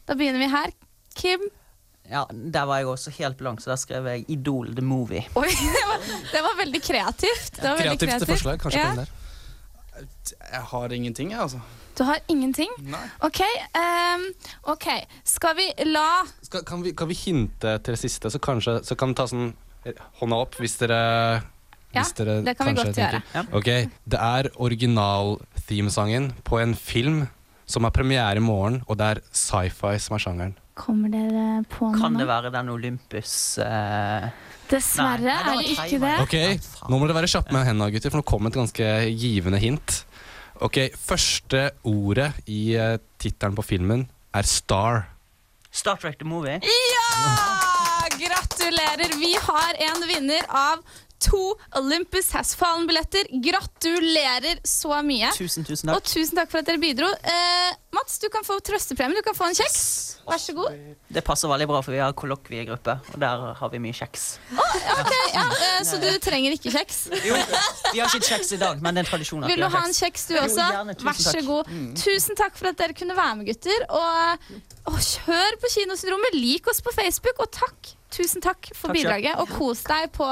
da 0.09 0.17
begynner 0.17 0.41
vi 0.41 0.49
her. 0.53 0.73
Kim? 1.17 1.43
Ja, 2.11 2.25
Der 2.31 2.65
var 2.67 2.81
jeg 2.81 2.87
også 2.91 3.11
helt 3.19 3.37
blank, 3.39 3.61
så 3.63 3.71
der 3.73 3.79
skrev 3.79 4.07
jeg 4.09 4.25
Idol 4.33 4.73
the 4.75 4.83
movie. 4.83 5.21
Oi, 5.37 5.47
det 5.77 5.85
var, 5.87 6.07
det 6.33 6.41
var 6.47 6.57
veldig 6.63 6.81
kreativt. 6.83 7.51
Det 7.59 7.67
var 7.67 7.77
veldig 7.77 7.85
Kreativt 7.99 8.09
kreativt. 8.09 8.33
forslag, 8.33 8.59
kanskje 8.65 8.81
Ja. 8.81 8.89
på 8.89 8.95
den 8.95 9.05
der. 9.05 9.17
Jeg 10.51 10.61
har 10.73 10.93
ingenting, 10.97 11.31
jeg, 11.35 11.39
altså. 11.45 11.61
Du 11.97 12.03
har 12.07 12.19
ingenting? 12.31 12.69
Ok, 13.25 13.41
Um, 13.75 14.23
ok. 14.73 14.87
Skal 15.23 15.55
vi 15.55 15.65
la 15.87 16.23
Skal, 16.41 16.63
kan, 16.67 16.83
vi, 16.83 16.93
kan 16.97 17.07
vi 17.09 17.15
hinte 17.17 17.77
til 17.83 17.95
det 17.95 17.99
siste, 17.99 18.31
så 18.31 18.39
kanskje 18.39 18.79
så 18.87 18.95
kan 18.99 19.11
vi 19.11 19.17
ta 19.19 19.27
sånn 19.29 19.51
eh, 19.85 19.97
hånda 20.21 20.39
opp 20.45 20.57
hvis 20.61 20.77
dere 20.81 20.99
Ja, 21.91 22.01
hvis 22.01 22.13
dere 22.17 22.39
det 22.45 22.55
kan 22.59 22.71
vi 22.71 22.75
kanskje 22.75 22.91
godt 22.91 23.01
gjøre. 23.03 23.21
Ja. 23.35 23.43
Ok, 23.59 23.69
Det 24.15 24.19
er 24.19 24.49
original-themesangen 24.55 26.31
på 26.47 26.59
en 26.61 26.75
film 26.75 27.25
som 27.71 27.87
har 27.87 27.93
premiere 27.95 28.39
i 28.39 28.43
morgen, 28.43 28.81
og 28.87 28.97
det 28.99 29.07
er 29.07 29.21
sci-fi 29.31 29.95
som 30.03 30.17
er 30.17 30.23
sjangeren. 30.23 30.55
Kommer 30.75 31.11
dere 31.11 31.63
på 31.71 31.89
noe 31.91 31.99
Kan 31.99 32.15
det 32.19 32.27
være 32.29 32.51
den 32.53 32.71
Olympus 32.71 33.33
uh... 33.59 34.27
Dessverre 34.71 35.33
Nei, 35.35 35.35
er 35.35 35.57
det 35.59 35.71
ikke 35.75 35.99
det. 35.99 36.13
Ok, 36.23 36.85
Nå 36.87 36.95
må 36.99 37.07
dere 37.09 37.17
være 37.19 37.31
kjappe 37.31 37.51
med 37.51 37.65
hendene, 37.67 37.91
gutter, 37.91 38.13
for 38.13 38.21
nå 38.21 38.27
kom 38.27 38.47
et 38.47 38.55
ganske 38.55 38.87
givende 39.19 39.59
hint. 39.59 39.97
Ok, 40.61 40.77
Første 40.93 41.71
ordet 41.89 42.27
i 42.45 42.75
uh, 42.77 42.99
tittelen 43.17 43.55
på 43.57 43.63
filmen 43.65 44.03
er 44.37 44.45
Star. 44.45 45.07
Star 45.73 45.97
Trek 45.97 46.19
the 46.19 46.27
movie? 46.27 46.59
Ja! 46.61 47.07
Gratulerer! 48.19 49.15
Vi 49.17 49.31
har 49.41 49.79
en 49.87 50.05
vinner 50.05 50.45
av 50.45 50.83
to 51.21 51.41
Olympus 51.77 52.31
Has 52.35 52.53
Fallen-billetter. 52.57 53.27
Gratulerer 53.45 54.59
så 54.67 54.97
mye. 55.05 55.29
Tusen, 55.37 55.63
tusen 55.67 55.89
Og 55.93 55.99
takk. 56.01 56.09
tusen 56.13 56.37
takk 56.39 56.49
for 56.51 56.61
at 56.63 56.65
dere 56.69 56.81
bidro. 56.81 57.07
Eh, 57.23 57.71
Mats, 57.93 58.17
du 58.23 58.29
kan 58.31 58.43
få 58.47 58.55
trøstepremie. 58.63 59.17
Du 59.19 59.21
kan 59.25 59.35
få 59.35 59.49
en 59.51 59.55
kjeks. 59.57 59.81
Vær 60.27 60.39
så 60.39 60.53
god. 60.55 60.75
Det 61.11 61.23
passer 61.27 61.49
veldig 61.51 61.67
bra, 61.67 61.81
for 61.83 61.91
vi 61.91 61.99
har 61.99 62.13
kollokviegruppe, 62.15 62.93
og 63.13 63.17
der 63.19 63.41
har 63.59 63.69
vi 63.73 63.79
mye 63.83 63.95
kjeks. 63.97 64.25
Ok, 64.53 65.11
ja, 65.33 65.43
eh, 65.43 65.83
Så 65.83 65.99
du 65.99 66.07
trenger 66.23 66.55
ikke 66.55 66.71
kjeks? 66.71 67.01
Jo, 67.25 67.35
vi 67.91 67.99
har 67.99 68.07
ikke 68.07 68.29
kjeks 68.31 68.53
i 68.55 68.59
dag, 68.61 68.81
men 68.81 68.95
det 68.95 69.03
er 69.03 69.07
en 69.07 69.11
tradisjon. 69.11 69.45
Vil 69.49 69.57
vi 69.57 69.61
du 69.61 69.67
ha 69.75 69.83
en 69.87 69.93
kjeks, 69.97 70.27
du 70.29 70.35
Jo, 70.37 70.43
også? 70.47 70.67
gjerne. 70.71 70.95
Tusen 70.95 71.07
Vær 71.09 71.19
så 71.19 71.33
takk. 71.35 71.45
god. 71.49 71.67
Mm. 71.73 71.89
Tusen 71.99 72.35
takk 72.39 72.55
for 72.57 72.71
at 72.71 72.77
dere 72.79 72.93
kunne 72.97 73.17
være 73.17 73.35
med, 73.41 73.49
gutter. 73.51 73.87
Og, 73.89 74.51
og 74.93 74.99
hør 75.27 75.57
på 75.61 75.73
Kinosyndromet. 75.75 76.33
Lik 76.39 76.67
oss 76.71 76.79
på 76.81 76.93
Facebook, 76.95 77.39
og 77.43 77.51
takk. 77.51 77.95
Tusen 78.11 78.43
takk 78.43 78.71
for 78.75 78.91
Takk 78.91 78.97
bidraget. 78.99 79.39
Og 79.41 79.51
kos 79.55 79.83
deg 79.87 80.11
på 80.15 80.27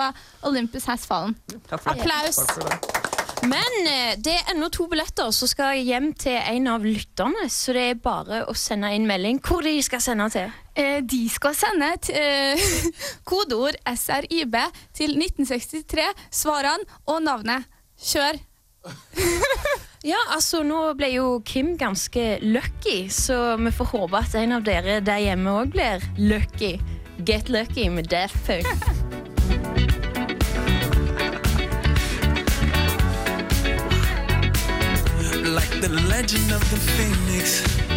Olympus 0.48 0.88
Has 0.90 1.08
Fallen. 1.10 1.38
Takk 1.70 1.84
for. 1.84 1.94
Applaus. 1.96 2.42
Takk 2.44 2.58
for 2.58 2.70
det. 2.70 3.00
Men 3.48 3.88
eh, 3.88 4.18
det 4.20 4.34
er 4.36 4.50
ennå 4.52 4.68
to 4.74 4.90
billetter 4.92 5.30
som 5.32 5.48
skal 5.48 5.78
hjem 5.80 6.12
til 6.20 6.36
en 6.36 6.68
av 6.74 6.84
lytterne. 6.84 7.48
Så 7.52 7.76
det 7.76 7.86
er 7.94 8.02
bare 8.04 8.42
å 8.52 8.56
sende 8.58 8.92
inn 8.96 9.08
melding 9.08 9.40
hvor 9.46 9.64
de 9.64 9.78
skal 9.86 10.04
sende 10.04 10.28
til. 10.34 10.52
Eh, 10.76 11.00
de 11.08 11.22
skal 11.32 11.56
sende 11.56 11.94
et 11.96 12.12
eh, 12.12 12.66
kodeord 13.30 13.80
SRIB 13.88 14.60
til 14.98 15.16
1963, 15.16 16.10
svarene 16.42 17.00
og 17.08 17.24
navnet. 17.28 17.70
Kjør. 18.00 18.44
Ja, 20.00 20.16
altså 20.32 20.62
Nå 20.64 20.94
ble 20.96 21.10
jo 21.12 21.42
Kim 21.44 21.74
ganske 21.76 22.38
lucky, 22.40 23.10
så 23.12 23.58
vi 23.60 23.72
får 23.76 23.90
håpe 23.92 24.22
at 24.22 24.38
en 24.40 24.56
av 24.56 24.64
dere 24.64 25.02
der 25.04 25.20
hjemme 25.26 25.58
òg 25.60 25.74
blir 25.74 26.06
lucky. 26.16 26.78
Get 27.26 27.50
lucky 27.50 27.90
med 27.90 28.08
Daft 28.10 28.46
Punk. 28.46 28.66
like 35.56 35.82
the 35.82 35.90
legend 35.90 36.52
of 36.52 36.70
the 36.70 36.78
phoenix. 36.78 37.89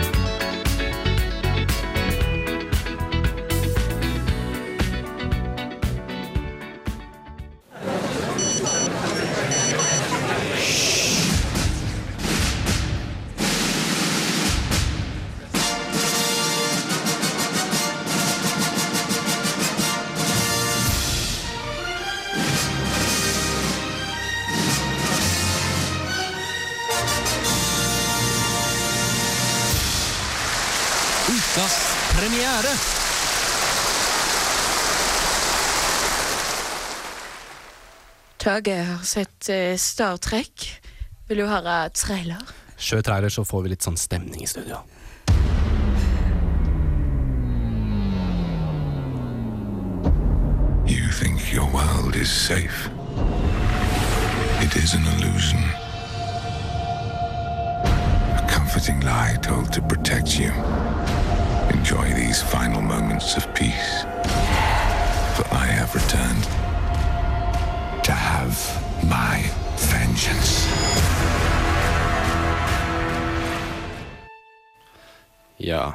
Tage 38.53 38.75
har 38.83 38.99
sett 38.99 39.49
eh, 39.49 39.77
Star 39.77 40.17
Trek. 40.17 40.83
Vil 41.29 41.39
du 41.41 41.47
høre 41.49 41.89
trailer? 41.97 42.43
Kjør 42.77 43.01
trailer, 43.07 43.33
så 43.33 43.47
får 43.49 43.63
vi 43.65 43.71
litt 43.73 43.87
sånn 43.87 43.97
stemning 43.97 44.43
i 44.45 44.49
studio. 44.51 44.83
You 50.85 51.09
think 51.17 51.49
your 51.55 51.65
world 51.73 52.13
is 52.13 52.29
safe. 52.29 52.93
It 54.61 54.77
is 54.77 54.93
an 54.93 55.09
illusion. 55.15 55.65
A 58.37 58.45
comforting 58.53 59.01
lie 59.01 59.39
told 59.41 59.73
to 59.73 59.81
protect 59.81 60.37
you. 60.37 60.53
Enjoy 61.73 62.05
these 62.13 62.43
final 62.43 62.83
moments 62.83 63.35
of 63.35 63.49
peace. 63.55 64.05
For 65.39 65.49
I 65.57 65.65
have 65.73 65.95
returned 65.95 66.72
to 68.03 68.13
have 68.13 68.57
my 69.07 69.39
vengeance. 69.93 70.67
Ja. 75.57 75.95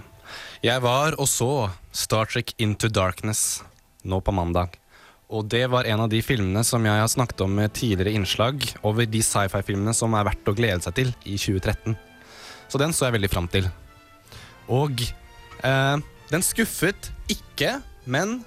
Jeg 0.63 0.81
var 0.81 1.17
og 1.19 1.27
så 1.27 1.69
Star 1.91 2.29
Trek 2.31 2.53
Into 2.57 2.87
Darkness 2.87 3.61
nå 4.07 4.21
på 4.23 4.31
mandag. 4.31 4.77
Og 5.27 5.49
det 5.51 5.65
var 5.67 5.83
en 5.83 6.05
av 6.05 6.07
de 6.09 6.21
filmene 6.23 6.63
som 6.63 6.85
jeg 6.87 7.01
har 7.01 7.09
snakket 7.11 7.43
om 7.43 7.51
med 7.59 7.75
tidligere 7.75 8.15
innslag 8.15 8.63
over 8.87 9.03
de 9.03 9.19
sci-fi-filmene 9.19 9.91
som 9.95 10.15
er 10.15 10.29
verdt 10.29 10.47
å 10.47 10.55
glede 10.55 10.79
seg 10.87 10.95
til 10.95 11.11
i 11.27 11.35
2013. 11.35 11.97
Så 12.71 12.79
den 12.79 12.95
så 12.95 13.09
jeg 13.09 13.17
veldig 13.17 13.31
fram 13.33 13.51
til. 13.51 13.67
Og 14.71 15.03
eh, 15.03 15.99
den 16.31 16.47
skuffet 16.47 17.11
ikke, 17.31 17.81
men 18.07 18.39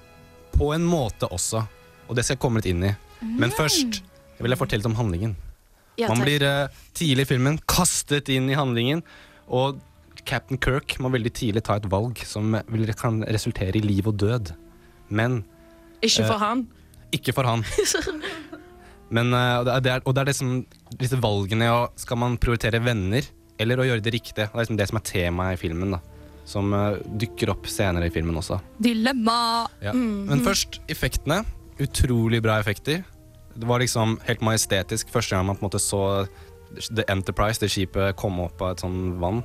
på 0.57 0.73
en 0.73 0.85
måte 0.85 1.29
også. 1.29 1.61
Og 2.09 2.17
det 2.17 2.25
skal 2.25 2.39
jeg 2.39 2.41
komme 2.41 2.61
litt 2.61 2.73
inn 2.73 2.89
i. 2.89 2.95
Men 3.21 3.53
først 3.53 4.01
vil 4.41 4.53
jeg 4.53 4.59
fortelle 4.59 4.89
om 4.89 4.97
handlingen. 4.97 5.35
Man 6.01 6.23
blir 6.23 6.41
eh, 6.41 6.81
tidlig 6.97 7.27
i 7.27 7.31
filmen 7.35 7.59
kastet 7.69 8.29
inn 8.33 8.49
i 8.49 8.57
handlingen, 8.57 9.03
og 9.51 9.79
Captain 10.25 10.59
Kirk 10.61 10.97
må 11.01 11.11
veldig 11.13 11.31
tidlig 11.35 11.63
ta 11.67 11.77
et 11.77 11.87
valg 11.91 12.21
som 12.27 12.55
vil, 12.71 12.89
kan 12.97 13.21
resultere 13.27 13.77
i 13.77 13.83
liv 13.83 14.07
og 14.09 14.17
død. 14.21 14.53
Men 15.09 15.43
Ikke 16.01 16.25
for 16.25 16.37
eh, 16.37 16.45
han. 16.45 16.65
Ikke 17.11 17.35
for 17.35 17.49
han. 17.49 17.65
Men, 19.15 19.33
eh, 19.35 19.57
og 19.59 19.67
det 19.67 19.73
er, 19.73 19.83
det 19.83 19.91
er, 19.91 20.03
og 20.05 20.15
det 20.15 20.21
er 20.23 20.29
liksom 20.31 20.51
disse 20.95 21.17
valgene 21.19 21.67
og 21.75 21.99
Skal 21.99 22.19
man 22.21 22.37
prioritere 22.39 22.79
venner 22.83 23.25
eller 23.61 23.81
å 23.81 23.85
gjøre 23.85 24.01
det 24.05 24.13
riktige? 24.15 24.47
Det 24.47 24.55
er 24.55 24.63
liksom 24.63 24.79
det 24.79 24.87
som 24.89 24.97
er 25.01 25.07
temaet 25.09 25.57
i 25.57 25.61
filmen. 25.61 25.91
da 25.97 25.99
Som 26.47 26.71
eh, 26.73 27.01
dukker 27.21 27.51
opp 27.53 27.67
senere 27.69 28.07
i 28.07 28.13
filmen 28.13 28.39
også. 28.39 28.61
Dilemma. 28.81 29.67
Ja. 29.83 29.93
Mhm. 29.93 30.29
Men 30.31 30.45
først 30.45 30.79
effektene. 30.89 31.43
Utrolig 31.81 32.41
bra 32.43 32.59
effekter. 32.61 33.03
Det 33.55 33.67
var 33.67 33.83
liksom 33.83 34.19
helt 34.27 34.43
majestetisk 34.45 35.11
første 35.13 35.35
gang 35.35 35.47
man 35.47 35.57
på 35.59 35.65
en 35.65 35.69
måte 35.69 35.81
så 35.83 36.03
The 36.95 37.03
Enterprise, 37.11 37.59
det 37.59 37.71
skipet, 37.71 38.15
komme 38.19 38.47
opp 38.47 38.61
av 38.63 38.75
et 38.75 38.83
sånn 38.83 39.17
vann. 39.21 39.41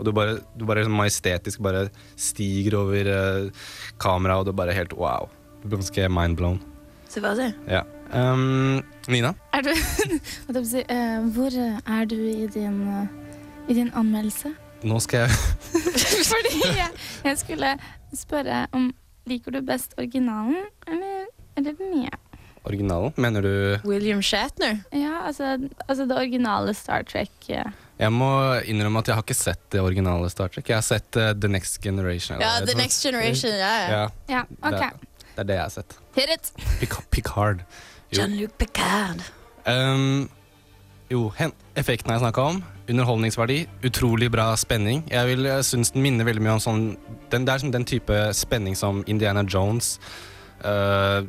Og 0.00 0.06
du 0.08 0.14
bare, 0.16 0.38
du 0.56 0.64
bare 0.64 0.86
sånn 0.86 0.96
majestetisk 0.96 1.60
bare 1.64 1.88
stiger 2.16 2.78
over 2.80 3.10
uh, 3.12 3.66
kameraet, 4.00 4.40
og 4.40 4.48
du 4.48 4.56
bare 4.56 4.76
helt 4.76 4.94
wow. 4.96 5.28
Du 5.60 5.68
blir 5.68 5.82
ganske 5.82 6.08
mindblown. 6.08 6.60
Så 7.10 7.20
hva 7.20 7.34
det? 7.36 7.50
Ja. 7.68 7.82
Um, 8.14 8.80
Nina? 9.12 9.34
Er 9.52 9.62
du 9.62 9.70
eh, 9.74 11.20
Hvor 11.34 11.54
er 11.54 12.04
du 12.10 12.16
i 12.16 12.46
din, 12.50 12.80
eh, 12.88 13.06
i 13.68 13.74
din 13.74 13.92
anmeldelse? 13.94 14.50
Nå 14.82 14.98
skal 15.04 15.26
jeg 15.26 15.30
Fordi 16.32 16.62
jeg, 16.64 16.88
jeg 17.24 17.38
skulle 17.38 17.74
spørre 18.16 18.64
om 18.72 18.88
Liker 19.30 19.54
du 19.54 19.60
best 19.62 19.94
originalen 19.98 20.58
eller, 20.88 21.28
eller 21.56 21.76
den 21.78 21.92
nye? 22.00 22.10
Originalen? 22.68 23.12
Mener 23.16 23.42
du 23.42 23.52
William 23.88 24.20
Shatner? 24.22 24.82
Ja, 24.92 25.22
altså, 25.26 25.54
altså 25.88 26.06
det 26.08 26.16
originale 26.16 26.74
Star 26.76 27.02
Trek. 27.08 27.30
Ja. 27.48 27.64
Jeg 28.00 28.12
må 28.12 28.28
innrømme 28.68 29.00
at 29.02 29.08
jeg 29.08 29.16
har 29.16 29.24
ikke 29.24 29.36
sett 29.36 29.62
det 29.72 29.80
originale 29.80 30.28
Star 30.32 30.48
Trek. 30.52 30.68
Jeg 30.68 30.76
har 30.76 30.84
sett 30.84 31.16
uh, 31.16 31.30
The 31.36 31.48
Next 31.48 31.80
Generation. 31.84 32.40
Ja, 32.40 32.56
eller- 32.56 32.66
The 32.72 32.76
Next 32.78 33.02
Generation, 33.04 33.50
ja, 33.56 33.72
ja. 33.90 34.02
Ja, 34.28 34.42
ok. 34.60 34.80
Det, 34.80 35.24
det 35.36 35.44
er 35.44 35.48
det 35.50 35.56
jeg 35.56 35.62
har 35.66 35.74
sett. 35.78 35.96
Hit 36.16 36.34
it! 36.36 36.52
Pic 36.80 36.96
Picard. 37.10 37.64
Jean-Luc 38.12 38.50
Picard. 38.58 39.20
Um, 39.66 40.28
jo, 41.10 41.28
hen, 41.38 41.52
effekten 41.78 42.12
jeg 42.12 42.22
snakka 42.22 42.42
om. 42.54 42.62
Underholdningsverdi. 42.90 43.60
Utrolig 43.86 44.30
bra 44.34 44.48
spenning. 44.58 45.04
Jeg 45.10 45.26
vil 45.30 45.46
jeg 45.46 45.64
synes 45.68 45.92
den 45.94 46.02
minner 46.02 46.26
veldig 46.26 46.42
mye 46.42 46.56
om 46.58 46.62
sånn 46.64 46.82
den, 47.30 47.44
Det 47.46 47.54
er 47.54 47.62
som 47.62 47.70
den 47.74 47.84
type 47.86 48.18
spenning 48.34 48.76
som 48.76 49.04
Indiana 49.06 49.44
Jones. 49.46 49.98
Uh, 50.64 51.20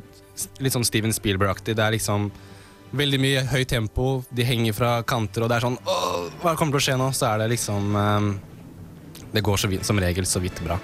litt 0.62 0.74
sånn 0.74 0.86
Steven 0.86 1.12
Spielberg-aktig. 1.14 1.76
Det 1.78 1.84
er 1.84 1.96
liksom 1.96 2.30
veldig 2.92 3.20
mye 3.22 3.44
høyt 3.52 3.70
tempo. 3.72 4.08
De 4.30 4.44
henger 4.44 4.76
fra 4.76 4.94
kanter, 5.08 5.44
og 5.44 5.52
det 5.52 5.58
er 5.60 5.66
sånn 5.68 5.78
Åh, 5.88 6.26
hva 6.42 6.56
kommer 6.56 6.76
til 6.76 6.82
å 6.82 6.86
skje 6.88 6.98
nå? 7.00 7.12
Så 7.16 7.28
er 7.30 7.40
det 7.44 7.52
liksom 7.54 7.94
um, 7.96 8.34
Det 9.32 9.40
går 9.44 9.62
så 9.62 9.70
vidt, 9.72 9.86
som 9.88 10.00
regel 10.02 10.28
så 10.28 10.42
vidt 10.44 10.60
bra. 10.64 10.76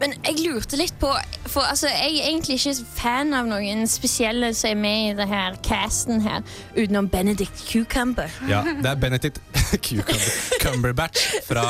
Men 0.00 0.14
jeg 0.24 0.38
lurte 0.46 0.78
litt 0.80 0.94
på 0.96 1.10
For 1.52 1.60
altså, 1.68 1.90
jeg 1.92 2.22
er 2.22 2.30
egentlig 2.30 2.56
ikke 2.56 2.86
fan 2.96 3.34
av 3.36 3.48
noen 3.50 3.84
spesielle 3.90 4.48
som 4.56 4.70
er 4.70 4.78
med 4.80 5.10
i 5.10 5.16
det 5.18 5.26
her 5.28 5.58
casten 5.66 6.22
her, 6.24 6.40
utenom 6.72 7.10
Benedict 7.12 7.66
Cucumber. 7.68 8.32
Ja, 8.48 8.62
det 8.64 8.88
er 8.94 8.96
Benedict 9.02 9.42
Cucumber- 9.84 10.62
Cumberbatch 10.62 11.26
fra 11.44 11.66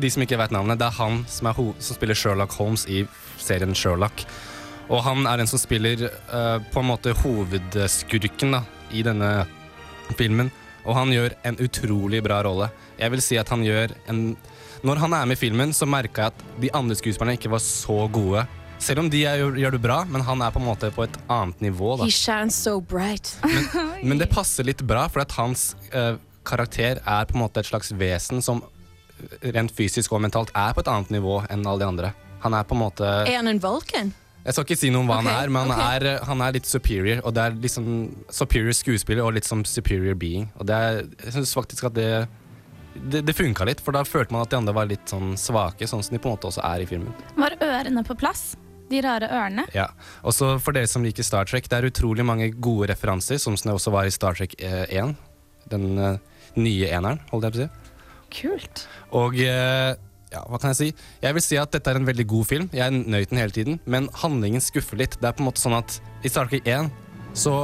de 0.00 0.10
som 0.14 0.22
ikke 0.22 0.38
vet 0.38 0.54
navnet. 0.54 0.78
Det 0.78 0.86
er 0.86 0.98
han 1.00 1.24
som, 1.26 1.50
er 1.50 1.58
som 1.58 1.98
spiller 1.98 2.14
Sherlock 2.14 2.54
Holmes 2.60 2.86
i 2.86 3.02
serien 3.42 3.74
Sherlock. 3.74 4.22
Og 4.90 5.04
han 5.06 5.26
er 5.30 5.38
den 5.38 5.50
som 5.50 5.60
spiller 5.62 6.08
uh, 6.08 6.58
på 6.72 6.82
en 6.82 6.88
måte 6.90 7.14
hovedskurken 7.22 8.56
da, 8.56 8.64
i 8.90 9.04
denne 9.06 9.30
filmen. 10.18 10.50
Og 10.82 10.96
han 10.96 11.12
gjør 11.14 11.36
en 11.46 11.58
utrolig 11.62 12.22
bra 12.24 12.40
rolle. 12.46 12.70
Jeg 12.98 13.12
vil 13.14 13.22
si 13.22 13.38
at 13.38 13.50
han 13.52 13.62
gjør 13.64 13.94
en 14.10 14.34
Når 14.80 14.96
han 14.96 15.12
er 15.12 15.26
med 15.28 15.36
i 15.36 15.40
filmen, 15.40 15.74
så 15.76 15.84
merka 15.84 16.22
jeg 16.22 16.32
at 16.32 16.44
de 16.62 16.70
andre 16.72 16.94
skuespillerne 16.96 17.36
ikke 17.36 17.50
var 17.52 17.60
så 17.60 18.06
gode. 18.08 18.46
Selv 18.80 19.02
om 19.02 19.10
de 19.12 19.26
er, 19.28 19.42
gjør, 19.60 19.74
det 19.76 19.80
bra, 19.84 19.98
men 20.08 20.24
han 20.24 20.40
er 20.40 20.54
på 20.54 20.58
en 20.62 20.64
måte 20.64 20.88
på 20.96 21.04
et 21.04 21.18
annet 21.28 21.60
nivå. 21.60 21.98
da 22.00 22.06
He 22.08 22.10
shines 22.10 22.56
so 22.56 22.80
bright. 22.80 23.34
men 24.02 24.18
det 24.22 24.30
passer 24.32 24.64
litt 24.64 24.80
bra, 24.80 25.04
for 25.12 25.20
at 25.20 25.36
hans 25.36 25.74
uh, 25.92 26.16
karakter 26.48 27.02
er 27.04 27.28
på 27.28 27.36
en 27.36 27.44
måte 27.44 27.60
et 27.60 27.68
slags 27.68 27.92
vesen 27.92 28.40
som 28.40 28.62
eh, 28.64 29.52
rent 29.52 29.76
fysisk 29.76 30.16
og 30.16 30.24
mentalt 30.24 30.48
er 30.56 30.72
på 30.72 30.80
et 30.80 30.88
annet 30.88 31.12
nivå 31.12 31.42
enn 31.52 31.66
alle 31.66 31.84
de 31.84 31.90
andre. 31.92 32.14
Han 32.40 32.56
er 32.56 32.64
på 32.64 32.78
en 32.78 32.80
måte 32.86 33.04
Er 33.04 33.36
han 33.36 33.52
en 33.52 33.60
Vulcan? 33.60 34.14
Jeg 34.40 34.56
skal 34.56 34.64
ikke 34.64 34.80
si 34.80 34.90
noe 34.92 35.04
om 35.04 35.10
hva 35.10 35.18
okay, 35.20 35.28
han 35.28 35.42
er, 35.44 35.52
men 35.52 35.70
han, 35.70 35.80
er, 35.84 36.06
eh, 36.14 36.22
han 36.28 36.44
er 36.44 36.54
litt 36.56 36.68
superior. 36.68 37.20
Og 37.28 37.34
det 37.36 37.42
er 37.44 37.58
liksom 37.60 37.88
superior 38.32 38.76
skuespiller 38.76 39.26
og 39.26 39.34
litt 39.36 39.48
som 39.48 39.64
superior 39.68 40.16
being. 40.18 40.48
Og 40.56 40.68
det 40.70 40.76
er, 40.76 41.02
jeg 41.26 41.36
syns 41.36 41.56
faktisk 41.58 41.90
at 41.90 41.98
det 41.98 42.12
det, 42.94 43.20
det 43.22 43.34
funka 43.38 43.64
litt, 43.68 43.80
for 43.84 43.94
da 43.94 44.02
følte 44.06 44.34
man 44.34 44.42
at 44.44 44.50
de 44.50 44.58
andre 44.58 44.74
var 44.74 44.88
litt 44.90 45.06
sånn 45.10 45.36
svake, 45.38 45.86
sånn 45.88 46.02
som 46.02 46.16
de 46.16 46.20
på 46.22 46.28
en 46.28 46.34
måte 46.34 46.48
også 46.50 46.62
er 46.66 46.82
i 46.82 46.88
filmen. 46.90 47.14
Var 47.38 47.54
ørene 47.62 48.02
på 48.06 48.16
plass? 48.18 48.54
De 48.90 48.98
rare 49.04 49.28
ørene? 49.30 49.64
Ja, 49.76 49.86
og 50.26 50.34
så 50.34 50.56
For 50.58 50.74
dere 50.74 50.90
som 50.90 51.04
liker 51.06 51.22
Star 51.26 51.46
Trek, 51.46 51.68
det 51.70 51.78
er 51.78 51.86
utrolig 51.86 52.26
mange 52.26 52.50
gode 52.50 52.90
referanser, 52.90 53.38
som 53.38 53.54
det 53.54 53.70
også 53.70 53.94
var 53.94 54.08
i 54.08 54.14
Star 54.14 54.34
Trek 54.34 54.56
eh, 54.58 54.82
1. 54.90 55.14
Den 55.70 55.86
eh, 55.94 56.18
nye 56.58 56.90
eneren, 56.90 57.22
holdt 57.30 57.46
jeg 57.46 57.54
på 57.54 57.60
å 57.60 57.62
si. 57.62 57.94
Kult. 58.40 58.84
Og 59.20 59.38
eh, 59.44 59.94
ja, 60.30 60.42
hva 60.46 60.60
kan 60.62 60.72
jeg 60.72 60.78
si? 60.78 60.88
Jeg 61.24 61.36
vil 61.36 61.44
si 61.44 61.58
at 61.60 61.72
dette 61.74 61.90
er 61.90 61.98
en 61.98 62.08
veldig 62.08 62.26
god 62.30 62.48
film. 62.48 62.68
Jeg 62.76 62.94
nøyt 62.94 63.32
den 63.32 63.40
hele 63.42 63.54
tiden, 63.54 63.78
men 63.90 64.08
handlingen 64.22 64.62
skuffer 64.62 65.00
litt. 65.00 65.16
Det 65.20 65.30
er 65.30 65.36
på 65.36 65.44
en 65.44 65.50
måte 65.50 65.62
sånn 65.62 65.78
at 65.78 65.98
i 66.22 66.30
Star 66.30 66.50
Trek 66.50 66.68
1 66.68 66.90
så 67.38 67.54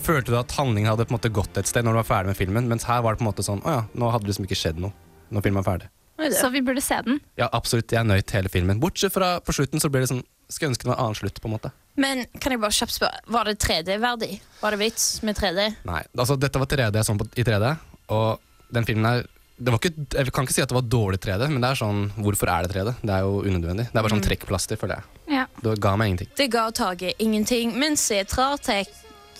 følte 0.00 0.32
du 0.32 0.38
at 0.40 0.52
handlingen 0.56 0.90
hadde 0.90 1.06
på 1.06 1.14
en 1.14 1.18
måte 1.18 1.32
gått 1.32 1.60
et 1.60 1.68
sted 1.68 1.84
når 1.84 1.96
du 1.96 2.00
var 2.02 2.08
ferdig 2.08 2.32
med 2.32 2.38
filmen, 2.40 2.68
mens 2.68 2.86
her 2.88 3.02
var 3.04 3.14
det 3.14 3.20
på 3.20 3.26
en 3.26 3.30
måte 3.32 3.44
sånn 3.44 3.60
Å 3.68 3.72
ja, 3.74 3.80
nå 3.92 4.08
hadde 4.12 4.24
det 4.24 4.32
liksom 4.32 4.46
ikke 4.48 4.58
skjedd 4.58 4.80
noe 4.80 4.94
når 5.30 5.44
filmen 5.44 5.62
er 5.62 5.68
ferdig. 5.68 5.90
Så 6.36 6.50
vi 6.52 6.60
burde 6.60 6.82
se 6.84 6.98
den. 7.06 7.20
Ja, 7.40 7.48
absolutt. 7.56 7.92
Jeg 7.94 8.04
nøyt 8.04 8.32
hele 8.36 8.50
filmen. 8.52 8.80
Bortsett 8.82 9.14
fra 9.14 9.38
på 9.40 9.54
slutten 9.56 9.80
så 9.80 9.88
blir 9.92 10.04
det 10.04 10.10
sånn 10.10 10.24
Skulle 10.50 10.74
ønske 10.74 10.84
det 10.84 10.90
var 10.90 10.98
en 10.98 11.04
annen 11.06 11.16
slutt, 11.16 11.38
på 11.40 11.46
en 11.46 11.54
måte. 11.54 11.70
Men 12.00 12.24
kan 12.42 12.52
jeg 12.52 12.60
bare 12.60 12.74
kjapt 12.74 12.92
spørre, 12.96 13.20
var 13.30 13.46
det 13.46 13.54
3D-verdig? 13.62 14.40
Var 14.60 14.74
det 14.74 14.80
vits 14.80 15.04
med 15.22 15.38
3D? 15.38 15.66
Nei, 15.86 16.00
altså 16.18 16.34
dette 16.42 16.58
var 16.58 16.66
3D 16.72 16.98
jeg 16.98 17.06
så 17.06 17.14
på 17.20 17.28
i 17.38 17.44
3D, 17.46 17.68
og 18.16 18.74
den 18.74 18.88
filmen 18.88 19.06
her 19.06 19.28
ikke, 19.60 19.92
Jeg 20.16 20.32
kan 20.32 20.44
ikke 20.44 20.54
si 20.54 20.62
at 20.62 20.68
det 20.68 20.74
var 20.74 20.82
dårlig 20.88 21.18
3D, 21.20 21.48
men 21.50 21.60
det 21.60 21.70
er 21.70 21.74
sånn 21.80 22.10
Hvorfor 22.16 22.48
er 22.48 22.62
det 22.66 22.72
3D? 22.74 22.94
Det 23.02 23.10
er 23.10 23.20
jo 23.20 23.42
unødvendig. 23.44 23.86
Det 23.92 23.96
er 23.96 24.02
bare 24.02 24.10
sånn 24.14 24.20
Mm. 24.22 24.28
trekkplaster, 24.28 24.76
føler 24.80 24.94
jeg. 24.96 25.04
Ja. 25.36 25.44
Det 25.62 25.80
ga 25.80 25.96
meg 25.96 26.08
ingenting. 26.10 26.28
Det 26.36 26.50
ga 26.50 26.70
taket 26.70 27.14
ingenting, 27.18 27.76
men 27.78 27.96
se 27.96 28.24
Trartek. 28.24 28.88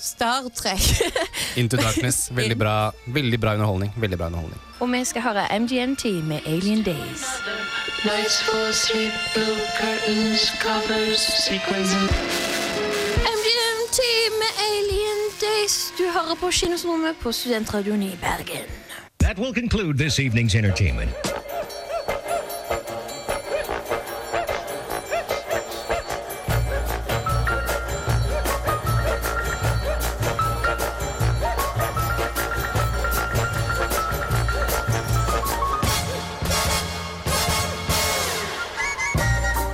Star 0.00 0.48
Trek. 0.56 0.80
Into 1.60 1.76
Darkness. 1.76 2.30
Veldig 2.32 2.56
bra, 2.56 2.90
veldig 3.08 3.38
bra 3.38 3.52
underholdning. 3.52 3.92
Veldig 4.00 4.16
bra 4.16 4.26
underholdning. 4.30 4.58
Og 4.80 4.88
vi 4.88 5.04
skal 5.04 5.20
høre 5.22 5.44
MGMT 5.60 6.22
med 6.24 6.40
Alien 6.46 6.82
Days. 6.82 7.26
MGMT 13.36 14.00
med 14.40 14.52
Alien 14.70 15.20
Days. 15.40 15.92
Du 15.98 16.04
hører 16.08 16.34
på 16.40 16.50
Kinosynet 16.50 17.16
på 17.20 17.32
Studentradioen 17.32 18.02
i 18.02 18.14
Bergen. 18.22 18.79
That 19.30 19.38
will 19.38 19.54
conclude 19.54 19.96
this 19.96 20.18
evening's 20.18 20.56
entertainment. 20.56 21.10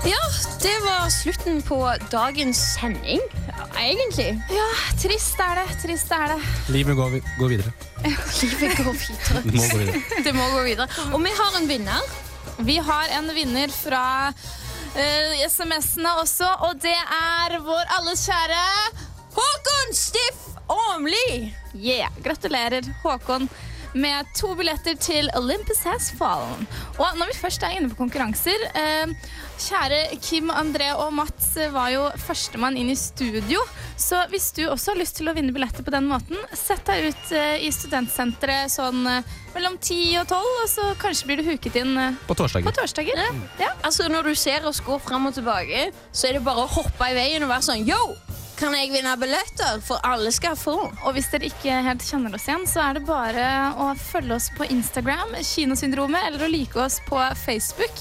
Ja, 0.04 0.22
det 0.60 0.76
var 0.84 1.08
slutten 1.08 1.62
på 1.62 1.90
dagens 2.12 2.56
sending, 2.56 3.20
egentlig. 3.82 4.28
Ja, 4.52 4.66
trist 5.02 5.40
er 5.42 5.60
det. 5.60 5.66
Trist 5.82 6.12
er 6.12 6.32
det. 6.34 6.38
Livet 6.74 6.96
går, 6.98 7.10
vi- 7.16 7.22
går 7.38 7.48
videre. 7.54 7.72
Livet 8.04 8.76
går 8.78 8.96
videre. 9.02 9.42
Det 9.44 9.54
må 9.56 9.66
gå 9.72 9.78
videre. 9.82 10.22
Det 10.24 10.34
må 10.36 10.48
gå 10.54 10.62
videre. 10.66 10.88
Og 11.12 11.20
vi 11.24 11.32
har 11.38 11.58
en 11.60 11.68
vinner. 11.68 12.14
Vi 12.58 12.76
har 12.80 13.10
en 13.18 13.28
vinner 13.36 13.68
fra 13.74 14.04
uh, 14.32 15.32
SMS-ene 15.48 16.14
også, 16.22 16.48
og 16.68 16.78
det 16.80 16.94
er 16.96 17.58
vår 17.66 17.90
alles 17.98 18.22
kjære 18.30 18.62
Håkon 19.36 19.92
Stiff 19.92 20.46
Åmli. 20.72 21.52
Yeah, 21.76 22.08
gratulerer, 22.24 22.86
Håkon. 23.04 23.44
Med 23.96 24.28
to 24.36 24.50
billetter 24.58 24.96
til 25.00 25.30
Olympus 25.38 25.78
Has 25.88 26.10
Fallen. 26.18 26.66
Og 27.00 27.16
når 27.16 27.30
vi 27.30 27.36
først 27.38 27.62
er 27.64 27.78
inne 27.78 27.88
på 27.88 27.96
konkurranser 28.02 28.66
eh, 28.76 29.12
Kjære 29.62 30.18
Kim, 30.20 30.50
André 30.52 30.90
og 31.00 31.14
Mats 31.16 31.54
var 31.72 31.88
jo 31.94 32.02
førstemann 32.26 32.76
inn 32.76 32.90
i 32.92 32.96
studio. 33.00 33.62
Så 33.96 34.18
hvis 34.28 34.50
du 34.52 34.66
også 34.68 34.92
har 34.92 35.00
lyst 35.00 35.16
til 35.16 35.30
å 35.30 35.34
vinne 35.36 35.54
billetter 35.56 35.86
på 35.86 35.94
den 35.94 36.10
måten, 36.10 36.36
sett 36.52 36.84
deg 36.90 37.08
ut 37.08 37.32
eh, 37.32 37.64
i 37.64 37.72
studentsenteret 37.72 38.68
sånn 38.74 39.00
eh, 39.08 39.32
mellom 39.56 39.78
10 39.80 40.20
og 40.20 40.28
12, 40.28 40.52
og 40.60 40.68
så 40.74 40.90
kanskje 41.00 41.30
blir 41.30 41.40
du 41.40 41.48
huket 41.48 41.80
inn 41.80 41.96
eh, 41.96 42.20
På 42.28 42.36
torsdager. 42.36 42.68
på 42.68 42.76
torsdager. 42.76 43.24
Ja. 43.62 43.72
Altså, 43.80 44.10
når 44.12 44.28
du 44.28 44.36
ser 44.36 44.68
oss 44.68 44.82
gå 44.84 45.00
fram 45.08 45.30
og 45.30 45.38
tilbake, 45.38 45.88
så 46.12 46.28
er 46.28 46.36
det 46.36 46.44
bare 46.44 46.66
å 46.66 46.72
hoppe 46.76 47.08
i 47.08 47.16
veien 47.16 47.48
og 47.48 47.54
være 47.54 47.70
sånn 47.70 47.88
Yo! 47.88 48.02
Kan 48.56 48.72
jeg 48.72 48.88
vinne 48.94 49.12
billetter? 49.20 49.82
For 49.84 50.00
alle 50.06 50.30
skal 50.32 50.56
få. 50.56 50.76
Og 51.04 51.10
hvis 51.16 51.28
dere 51.32 51.50
ikke 51.50 51.82
helt 51.84 52.04
kjenner 52.06 52.36
oss 52.38 52.46
igjen, 52.48 52.64
så 52.70 52.86
er 52.86 52.96
det 52.96 53.04
bare 53.08 53.44
å 53.84 53.90
følge 54.00 54.38
oss 54.38 54.48
på 54.56 54.68
Instagram, 54.72 55.36
Kinosyndromet, 55.44 56.30
eller 56.30 56.46
å 56.46 56.50
like 56.50 56.80
oss 56.80 57.02
på 57.04 57.20
Facebook. 57.42 58.00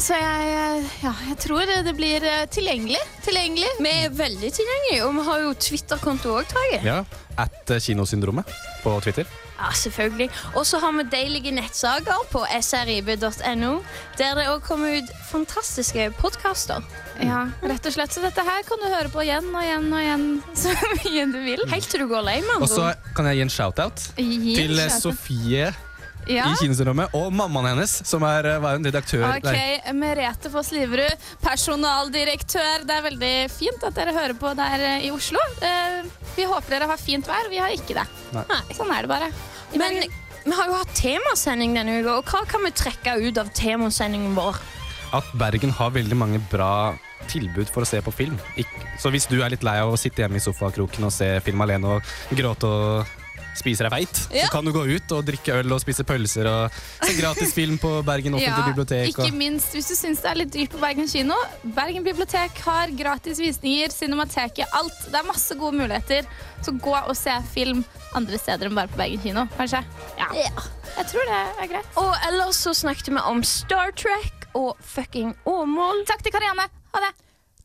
Så 0.00 0.16
jeg, 0.16 0.84
ja, 1.02 1.12
jeg 1.28 1.36
tror 1.42 1.66
det 1.68 1.92
blir 1.98 2.24
eh, 2.24 2.46
tilgjengelig. 2.48 3.02
tilgjengelig. 3.26 3.74
Vi 3.84 3.90
er 4.06 4.14
veldig 4.16 4.52
tilgjengelige, 4.56 5.02
og 5.04 5.18
vi 5.18 5.26
har 5.26 5.42
jo 5.44 5.52
Twitter-konto 5.66 6.38
òg, 6.38 6.48
Tage. 6.48 6.80
Ja, 6.86 7.02
At 7.36 7.74
eh, 7.74 7.82
Kinosyndromet 7.84 8.48
på 8.84 8.94
Twitter. 9.04 9.28
Ja, 9.60 9.70
selvfølgelig. 9.76 10.30
Og 10.56 10.64
så 10.66 10.78
har 10.80 10.94
vi 10.96 11.04
deilige 11.12 11.52
nettsaker 11.52 12.22
på 12.32 12.46
srib.no, 12.64 13.72
der 14.16 14.38
det 14.38 14.46
òg 14.48 14.62
kommer 14.64 14.96
ut 15.00 15.12
fantastiske 15.28 16.06
podkaster. 16.20 16.80
Ja, 17.20 17.42
rett 17.60 17.84
og 17.84 17.92
slett. 17.92 18.14
Så 18.16 18.24
dette 18.24 18.44
her 18.46 18.64
kan 18.64 18.80
du 18.80 18.88
høre 18.88 19.12
på 19.12 19.20
igjen 19.26 19.50
og 19.52 19.60
igjen 19.60 19.92
og 19.92 20.00
igjen 20.00 20.26
så 20.62 20.72
mye 21.02 21.28
du 21.34 21.38
vil. 21.44 21.66
Helt 21.74 21.92
til 21.92 22.06
du 22.06 22.08
går 22.10 22.24
lei, 22.24 22.40
med 22.46 22.64
Og 22.64 22.72
så 22.72 22.94
kan 23.16 23.28
jeg 23.28 23.40
gi 23.42 23.46
en 23.50 23.54
shout-out 23.58 24.08
til 24.16 24.26
eh, 24.30 24.88
shout-out. 24.88 24.98
Sofie 25.04 25.70
Ja. 26.28 26.50
i 26.50 26.58
Kinosyndromet 26.60 27.14
og 27.16 27.32
mammaen 27.34 27.72
hennes, 27.72 27.94
som 28.06 28.22
er, 28.28 28.46
eh, 28.46 28.60
var 28.62 28.78
en 28.78 28.86
redaktør 28.86 29.24
okay, 29.28 29.80
der. 29.80 29.94
Merete 29.96 30.50
Foss 30.52 30.70
Liverud, 30.74 31.28
personaldirektør. 31.42 32.86
Det 32.86 32.96
er 32.96 33.06
veldig 33.08 33.34
fint 33.52 33.84
at 33.86 33.96
dere 33.96 34.14
hører 34.14 34.36
på 34.38 34.52
der 34.58 34.86
eh, 34.86 35.06
i 35.08 35.12
Oslo. 35.14 35.40
Eh, 35.62 36.02
Vi 36.36 36.46
håper 36.46 36.76
dere 36.76 36.90
har 36.90 37.00
fint 37.00 37.26
vær. 37.26 37.48
Vi 37.50 37.58
har 37.58 37.72
ikke 37.74 37.96
det. 37.98 38.06
Nei. 38.36 38.60
Sånn 38.76 38.92
er 38.94 39.06
det 39.06 39.10
bare. 39.10 39.30
Men 39.74 40.02
vi 40.44 40.56
har 40.56 40.70
jo 40.70 40.78
hatt 40.78 40.92
temasending 40.96 41.74
denne 41.76 42.00
uka, 42.00 42.18
og 42.20 42.30
hva 42.30 42.44
kan 42.48 42.64
vi 42.64 42.72
trekke 42.72 43.16
ut 43.20 43.40
av 43.40 43.50
temasendingen 43.56 44.36
vår? 44.38 44.60
At 45.16 45.26
Bergen 45.34 45.72
har 45.74 45.90
veldig 45.90 46.16
mange 46.16 46.38
bra 46.52 46.94
tilbud 47.30 47.68
for 47.68 47.84
å 47.84 47.88
se 47.88 48.00
på 48.02 48.12
film. 48.14 48.38
Så 48.98 49.10
hvis 49.12 49.26
du 49.30 49.40
er 49.42 49.52
litt 49.52 49.64
lei 49.66 49.76
av 49.82 49.92
å 49.92 49.98
sitte 50.00 50.22
hjemme 50.22 50.38
i 50.40 50.44
sofakroken 50.44 51.04
og 51.06 51.12
se 51.14 51.28
film 51.44 51.60
alene 51.66 51.96
og 51.98 52.14
gråte 52.36 52.70
og 52.70 53.16
spise 53.58 53.82
deg 53.84 53.90
feit, 53.92 54.20
Ja. 54.32 54.46
så 54.46 54.52
kan 54.52 54.64
du 54.64 54.72
gå 54.72 54.84
ut 54.96 55.12
og 55.12 55.24
drikke 55.26 55.56
øl 55.60 55.72
og 55.72 55.80
spise 55.82 56.04
pølser 56.06 56.46
og 56.46 56.70
se 57.04 57.14
gratis 57.20 57.52
film 57.54 57.78
på 57.78 57.90
Bergen 58.06 58.34
offentlige 58.38 58.70
bibliotek. 58.74 59.08
ikke 59.12 59.26
Og, 59.28 59.34
minst 59.34 59.72
hvis 59.74 59.88
du 59.90 59.94
syns 59.98 60.20
det 60.22 60.30
er 60.30 60.38
litt 60.42 60.52
dyrt 60.54 60.70
på 60.70 60.80
Bergen 60.82 61.08
kino. 61.10 61.34
Bergen 61.64 62.04
bibliotek 62.06 62.58
har 62.64 62.88
gratis 62.96 63.38
visninger, 63.42 63.90
Cinemateket, 63.90 64.66
alt. 64.72 64.96
Det 65.10 65.18
er 65.20 65.26
masse 65.26 65.54
gode 65.58 65.76
muligheter. 65.80 66.26
Så 66.62 66.72
gå 66.78 66.92
og 66.94 67.16
se 67.16 67.32
film 67.54 67.84
andre 68.14 68.36
steder 68.38 68.66
enn 68.68 68.74
bare 68.76 68.88
på 68.92 68.98
Bergen 69.00 69.22
kino, 69.22 69.46
kanskje. 69.56 69.82
Ja. 70.18 70.28
Jeg 70.34 71.06
tror 71.12 71.24
det 71.30 71.40
er 71.64 71.70
greit. 71.70 71.86
Og 71.96 72.14
ellers 72.28 72.56
så 72.64 72.74
snakket 72.74 73.08
vi 73.12 73.18
om 73.24 73.42
Star 73.46 73.92
Trek 73.96 74.48
og 74.54 74.76
fucking 74.82 75.34
Åmål. 75.46 76.04
Takk 76.10 76.22
til 76.26 76.32
Karianne. 76.34 76.66
Ha 76.94 77.04
det. 77.06 77.12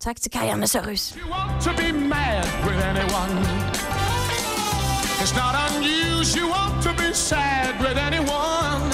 Takk 0.06 0.19
til 0.21 0.32
Karianne 0.32 0.67
Sørhus. 0.69 1.13
to 1.63 1.74
be 1.74 1.91
mad 1.91 2.45
with 2.67 2.78
anyone. 2.86 3.95
It's 5.26 5.34
not 5.34 5.56
unusual 5.72 6.70
to 6.84 6.94
be 6.94 7.12
sad 7.12 7.82
with 7.82 7.98
anyone. 7.98 8.92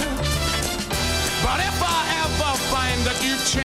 But 1.44 1.60
if 1.60 1.78
I 1.84 2.00
ever 2.24 2.52
find 2.72 3.02
that 3.04 3.20
you've 3.22 3.44
changed, 3.44 3.52